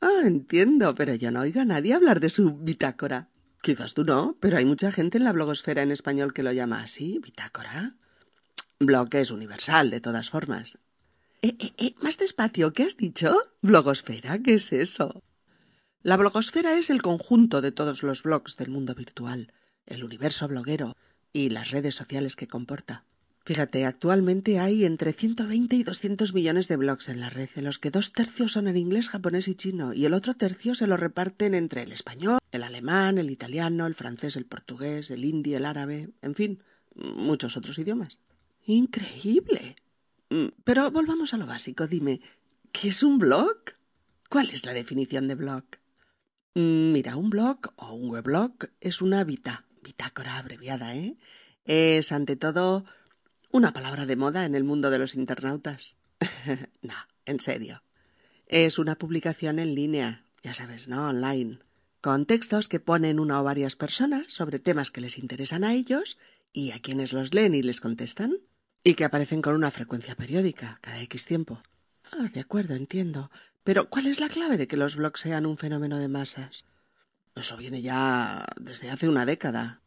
Ah, 0.00 0.22
entiendo, 0.24 0.94
pero 0.94 1.14
yo 1.14 1.30
no 1.30 1.40
oigo 1.40 1.60
a 1.60 1.66
nadie 1.66 1.92
hablar 1.92 2.20
de 2.20 2.30
su 2.30 2.56
bitácora. 2.56 3.28
Quizás 3.60 3.92
tú 3.92 4.04
no, 4.04 4.38
pero 4.40 4.56
hay 4.56 4.64
mucha 4.64 4.90
gente 4.92 5.18
en 5.18 5.24
la 5.24 5.32
blogosfera 5.32 5.82
en 5.82 5.90
español 5.90 6.32
que 6.32 6.42
lo 6.42 6.52
llama 6.52 6.82
así, 6.82 7.20
bitácora. 7.22 7.96
Blog 8.78 9.14
es 9.16 9.30
universal, 9.30 9.90
de 9.90 10.00
todas 10.00 10.30
formas. 10.30 10.78
Eh, 11.42 11.56
eh, 11.58 11.72
eh, 11.76 11.94
más 12.00 12.16
despacio, 12.16 12.72
¿qué 12.72 12.84
has 12.84 12.96
dicho? 12.96 13.36
Blogosfera, 13.60 14.38
¿qué 14.38 14.54
es 14.54 14.72
eso? 14.72 15.22
La 16.02 16.16
blogosfera 16.16 16.78
es 16.78 16.88
el 16.88 17.02
conjunto 17.02 17.60
de 17.60 17.72
todos 17.72 18.02
los 18.02 18.22
blogs 18.22 18.56
del 18.56 18.70
mundo 18.70 18.94
virtual, 18.94 19.52
el 19.84 20.02
universo 20.02 20.48
bloguero 20.48 20.96
y 21.34 21.50
las 21.50 21.72
redes 21.72 21.94
sociales 21.94 22.36
que 22.36 22.48
comporta. 22.48 23.04
Fíjate, 23.44 23.84
actualmente 23.84 24.58
hay 24.58 24.86
entre 24.86 25.12
120 25.12 25.76
y 25.76 25.82
200 25.82 26.32
millones 26.32 26.68
de 26.68 26.76
blogs 26.76 27.10
en 27.10 27.20
la 27.20 27.28
red, 27.28 27.50
de 27.54 27.60
los 27.60 27.78
que 27.78 27.90
dos 27.90 28.14
tercios 28.14 28.52
son 28.52 28.66
en 28.66 28.78
inglés, 28.78 29.10
japonés 29.10 29.46
y 29.48 29.54
chino, 29.54 29.92
y 29.92 30.06
el 30.06 30.14
otro 30.14 30.32
tercio 30.32 30.74
se 30.74 30.86
lo 30.86 30.96
reparten 30.96 31.52
entre 31.52 31.82
el 31.82 31.92
español, 31.92 32.38
el 32.50 32.62
alemán, 32.62 33.18
el 33.18 33.28
italiano, 33.28 33.86
el 33.86 33.94
francés, 33.94 34.36
el 34.36 34.46
portugués, 34.46 35.10
el 35.10 35.26
hindi, 35.26 35.54
el 35.54 35.66
árabe, 35.66 36.08
en 36.22 36.34
fin, 36.34 36.62
muchos 36.94 37.58
otros 37.58 37.78
idiomas. 37.78 38.18
Increíble. 38.64 39.76
Mm, 40.30 40.46
pero 40.64 40.90
volvamos 40.90 41.34
a 41.34 41.36
lo 41.36 41.46
básico. 41.46 41.86
Dime, 41.86 42.22
¿qué 42.72 42.88
es 42.88 43.02
un 43.02 43.18
blog? 43.18 43.58
¿Cuál 44.30 44.48
es 44.48 44.64
la 44.64 44.72
definición 44.72 45.28
de 45.28 45.34
blog? 45.34 45.64
Mm, 46.54 46.92
mira, 46.92 47.16
un 47.16 47.30
blog 47.30 47.72
o 47.76 47.94
un 47.94 48.10
weblog 48.10 48.52
es 48.80 49.02
una 49.02 49.22
vita, 49.24 49.66
bitácora 49.82 50.38
abreviada, 50.38 50.96
¿eh? 50.96 51.16
Es, 51.64 52.10
ante 52.12 52.36
todo, 52.36 52.84
una 53.52 53.72
palabra 53.72 54.06
de 54.06 54.16
moda 54.16 54.44
en 54.44 54.54
el 54.54 54.64
mundo 54.64 54.90
de 54.90 54.98
los 54.98 55.14
internautas. 55.14 55.96
no, 56.82 56.94
en 57.26 57.40
serio. 57.40 57.82
Es 58.46 58.78
una 58.78 58.96
publicación 58.96 59.60
en 59.60 59.74
línea, 59.74 60.24
ya 60.42 60.54
sabes, 60.54 60.88
¿no? 60.88 61.08
Online, 61.08 61.60
con 62.00 62.26
textos 62.26 62.68
que 62.68 62.80
ponen 62.80 63.20
una 63.20 63.40
o 63.40 63.44
varias 63.44 63.76
personas 63.76 64.26
sobre 64.32 64.58
temas 64.58 64.90
que 64.90 65.00
les 65.00 65.18
interesan 65.18 65.62
a 65.62 65.74
ellos 65.74 66.18
y 66.52 66.72
a 66.72 66.80
quienes 66.80 67.12
los 67.12 67.32
leen 67.32 67.54
y 67.54 67.62
les 67.62 67.80
contestan, 67.80 68.38
y 68.82 68.94
que 68.94 69.04
aparecen 69.04 69.42
con 69.42 69.54
una 69.54 69.70
frecuencia 69.70 70.16
periódica, 70.16 70.78
cada 70.80 71.00
X 71.02 71.26
tiempo. 71.26 71.60
Ah, 72.10 72.28
de 72.32 72.40
acuerdo, 72.40 72.74
entiendo. 72.74 73.30
Pero 73.64 73.90
¿cuál 73.90 74.06
es 74.06 74.20
la 74.20 74.28
clave 74.28 74.56
de 74.56 74.66
que 74.66 74.76
los 74.76 74.96
blogs 74.96 75.20
sean 75.20 75.46
un 75.46 75.58
fenómeno 75.58 75.98
de 75.98 76.08
masas? 76.08 76.64
Eso 77.34 77.56
viene 77.56 77.82
ya 77.82 78.44
desde 78.60 78.90
hace 78.90 79.08
una 79.08 79.26
década. 79.26 79.82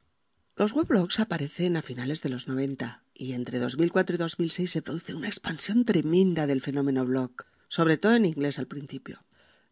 Los 0.55 0.73
weblogs 0.73 1.19
aparecen 1.19 1.77
a 1.77 1.81
finales 1.81 2.21
de 2.21 2.29
los 2.29 2.47
90 2.47 3.03
y 3.13 3.33
entre 3.33 3.59
2004 3.59 4.15
y 4.15 4.19
2006 4.19 4.71
se 4.71 4.81
produce 4.81 5.15
una 5.15 5.27
expansión 5.27 5.83
tremenda 5.83 6.45
del 6.45 6.61
fenómeno 6.61 7.05
blog, 7.05 7.31
sobre 7.67 7.97
todo 7.97 8.15
en 8.15 8.25
inglés 8.25 8.59
al 8.59 8.67
principio. 8.67 9.25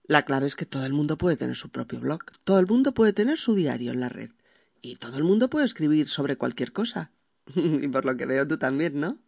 La 0.04 0.26
clave 0.26 0.48
es 0.48 0.56
que 0.56 0.66
todo 0.66 0.86
el 0.86 0.94
mundo 0.94 1.18
puede 1.18 1.38
tener 1.38 1.56
su 1.56 1.70
propio 1.70 2.00
blog, 2.00 2.24
todo 2.44 2.60
el 2.60 2.66
mundo 2.66 2.94
puede 2.94 3.14
tener 3.14 3.38
su 3.38 3.54
diario 3.54 3.92
en 3.92 4.00
la 4.00 4.10
red 4.10 4.32
y 4.82 4.96
todo 4.96 5.18
el 5.18 5.24
mundo 5.24 5.50
puede 5.50 5.66
escribir 5.66 6.08
sobre 6.08 6.36
cualquier 6.36 6.72
cosa. 6.72 7.12
y 7.56 7.88
por 7.88 8.06
lo 8.06 8.18
que 8.18 8.26
veo 8.26 8.48
tú 8.48 8.58
también, 8.58 9.00
¿no? 9.00 9.20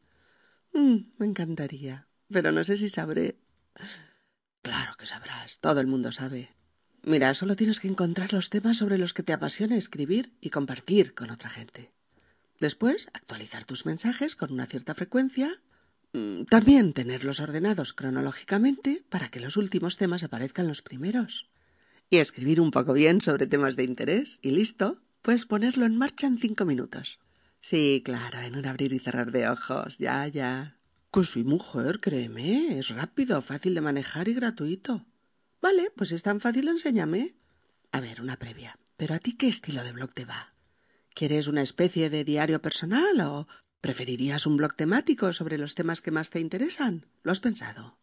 Mm, 0.74 1.12
me 1.20 1.28
encantaría, 1.28 2.08
pero 2.30 2.52
no 2.52 2.64
sé 2.64 2.78
si 2.78 2.90
sabré. 2.90 3.38
Claro 4.64 4.96
que 4.98 5.06
sabrás, 5.06 5.60
todo 5.60 5.82
el 5.82 5.88
mundo 5.88 6.12
sabe. 6.12 6.50
Mira, 7.04 7.34
solo 7.34 7.58
tienes 7.58 7.82
que 7.82 7.90
encontrar 7.90 8.32
los 8.32 8.50
temas 8.50 8.78
sobre 8.78 8.98
los 8.98 9.14
que 9.14 9.24
te 9.24 9.34
apasiona 9.34 9.76
escribir 9.76 10.32
y 10.40 10.50
compartir 10.50 11.14
con 11.14 11.30
otra 11.32 11.50
gente. 11.50 11.92
Después, 12.62 13.10
actualizar 13.14 13.66
tus 13.66 13.86
mensajes 13.86 14.38
con 14.38 14.54
una 14.54 14.66
cierta 14.66 14.96
frecuencia. 14.96 15.62
Mm, 16.14 16.44
también 16.46 16.94
tenerlos 16.94 17.42
ordenados 17.42 17.92
cronológicamente 17.92 19.04
para 19.10 19.28
que 19.28 19.42
los 19.42 19.58
últimos 19.58 19.98
temas 19.98 20.24
aparezcan 20.24 20.70
los 20.70 20.82
primeros. 20.82 21.50
Y 22.10 22.18
escribir 22.18 22.62
un 22.62 22.72
poco 22.72 22.94
bien 22.94 23.20
sobre 23.20 23.48
temas 23.48 23.76
de 23.76 23.84
interés 23.84 24.40
y 24.42 24.52
listo, 24.52 25.02
puedes 25.22 25.46
ponerlo 25.46 25.86
en 25.86 25.98
marcha 25.98 26.26
en 26.26 26.38
cinco 26.40 26.64
minutos. 26.64 27.20
Sí, 27.60 28.02
claro, 28.06 28.40
en 28.40 28.56
un 28.56 28.66
abrir 28.66 28.94
y 28.94 29.00
cerrar 29.00 29.34
de 29.34 29.50
ojos, 29.50 29.98
ya, 29.98 30.26
ya. 30.28 30.78
Pues 31.14 31.30
soy 31.30 31.44
mujer, 31.44 32.00
créeme. 32.00 32.80
Es 32.80 32.90
rápido, 32.90 33.40
fácil 33.44 33.76
de 33.76 33.82
manejar 33.82 34.28
y 34.30 34.34
gratuito. 34.34 35.06
Vale, 35.62 35.92
pues 35.96 36.12
es 36.12 36.24
tan 36.24 36.42
fácil, 36.42 36.68
enséñame. 36.68 37.36
A 37.92 38.02
ver, 38.02 38.20
una 38.20 38.40
previa. 38.40 38.80
¿Pero 38.98 39.14
a 39.14 39.20
ti 39.20 39.38
qué 39.38 39.48
estilo 39.48 39.84
de 39.84 39.92
blog 39.92 40.12
te 40.16 40.26
va? 40.26 40.56
¿Quieres 41.14 41.48
una 41.48 41.62
especie 41.62 42.10
de 42.10 42.24
diario 42.24 42.64
personal 42.64 43.22
o 43.22 43.48
preferirías 43.80 44.48
un 44.48 44.58
blog 44.58 44.74
temático 44.74 45.34
sobre 45.34 45.60
los 45.60 45.76
temas 45.76 46.02
que 46.02 46.10
más 46.10 46.32
te 46.32 46.40
interesan? 46.40 47.06
¿Lo 47.22 47.32
has 47.32 47.42
pensado? 47.42 48.00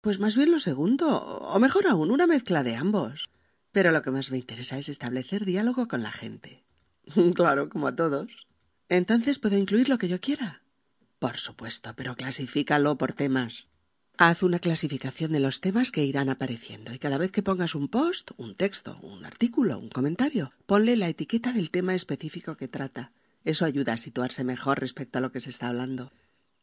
Pues 0.00 0.18
más 0.18 0.34
bien 0.34 0.50
lo 0.50 0.58
segundo, 0.58 1.06
o 1.24 1.60
mejor 1.60 1.86
aún, 1.86 2.10
una 2.10 2.26
mezcla 2.26 2.64
de 2.64 2.74
ambos. 2.74 3.30
Pero 3.70 3.92
lo 3.92 4.02
que 4.02 4.10
más 4.10 4.32
me 4.32 4.38
interesa 4.38 4.78
es 4.78 4.88
establecer 4.88 5.44
diálogo 5.44 5.86
con 5.86 6.02
la 6.02 6.10
gente. 6.10 6.64
claro, 7.36 7.68
como 7.68 7.86
a 7.86 7.94
todos. 7.94 8.48
Entonces 8.88 9.38
puedo 9.38 9.56
incluir 9.56 9.88
lo 9.88 9.98
que 9.98 10.08
yo 10.08 10.20
quiera. 10.20 10.61
Por 11.22 11.36
supuesto, 11.36 11.94
pero 11.94 12.16
clasifícalo 12.16 12.98
por 12.98 13.12
temas. 13.12 13.68
Haz 14.18 14.42
una 14.42 14.58
clasificación 14.58 15.30
de 15.30 15.38
los 15.38 15.60
temas 15.60 15.92
que 15.92 16.04
irán 16.04 16.28
apareciendo 16.28 16.92
y 16.92 16.98
cada 16.98 17.16
vez 17.16 17.30
que 17.30 17.44
pongas 17.44 17.76
un 17.76 17.86
post, 17.86 18.32
un 18.38 18.56
texto, 18.56 18.98
un 19.02 19.24
artículo, 19.24 19.78
un 19.78 19.88
comentario, 19.88 20.52
ponle 20.66 20.96
la 20.96 21.08
etiqueta 21.08 21.52
del 21.52 21.70
tema 21.70 21.94
específico 21.94 22.56
que 22.56 22.66
trata. 22.66 23.12
Eso 23.44 23.64
ayuda 23.64 23.92
a 23.92 23.98
situarse 23.98 24.42
mejor 24.42 24.80
respecto 24.80 25.18
a 25.18 25.20
lo 25.20 25.30
que 25.30 25.38
se 25.38 25.50
está 25.50 25.68
hablando. 25.68 26.10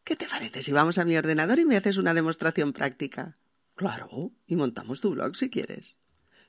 ¿Qué 0.03 0.17
te 0.17 0.27
parece 0.27 0.61
si 0.61 0.73
vamos 0.73 0.97
a 0.97 1.05
mi 1.05 1.15
ordenador 1.15 1.57
y 1.59 1.63
me 1.63 1.77
haces 1.77 1.95
una 1.95 2.13
demostración 2.13 2.73
práctica? 2.73 3.37
Claro, 3.75 4.33
y 4.45 4.57
montamos 4.57 4.99
tu 4.99 5.11
blog 5.11 5.37
si 5.37 5.49
quieres. 5.49 5.95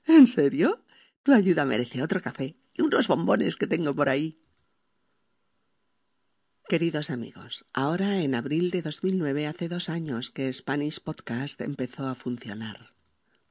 ¿En 0.05 0.27
serio? 0.27 0.85
Tu 1.23 1.33
ayuda 1.33 1.65
merece 1.65 2.03
otro 2.03 2.21
café 2.21 2.57
y 2.75 2.83
unos 2.83 3.07
bombones 3.07 3.57
que 3.57 3.69
tengo 3.69 3.95
por 3.95 4.09
ahí. 4.09 4.41
Queridos 6.71 7.11
amigos, 7.11 7.67
ahora 7.73 8.23
en 8.23 8.37
abril 8.37 8.71
de 8.71 8.83
2009 8.83 9.49
hace 9.49 9.67
dos 9.67 9.89
años 9.89 10.31
que 10.31 10.53
Spanish 10.53 11.01
Podcast 11.01 11.61
empezó 11.63 12.07
a 12.07 12.15
funcionar. 12.15 12.95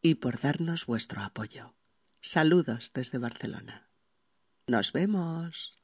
y 0.01 0.15
por 0.15 0.39
darnos 0.41 0.85
vuestro 0.85 1.21
apoyo. 1.21 1.75
Saludos 2.21 2.91
desde 2.93 3.17
Barcelona. 3.17 3.89
Nos 4.67 4.91
vemos. 4.91 5.78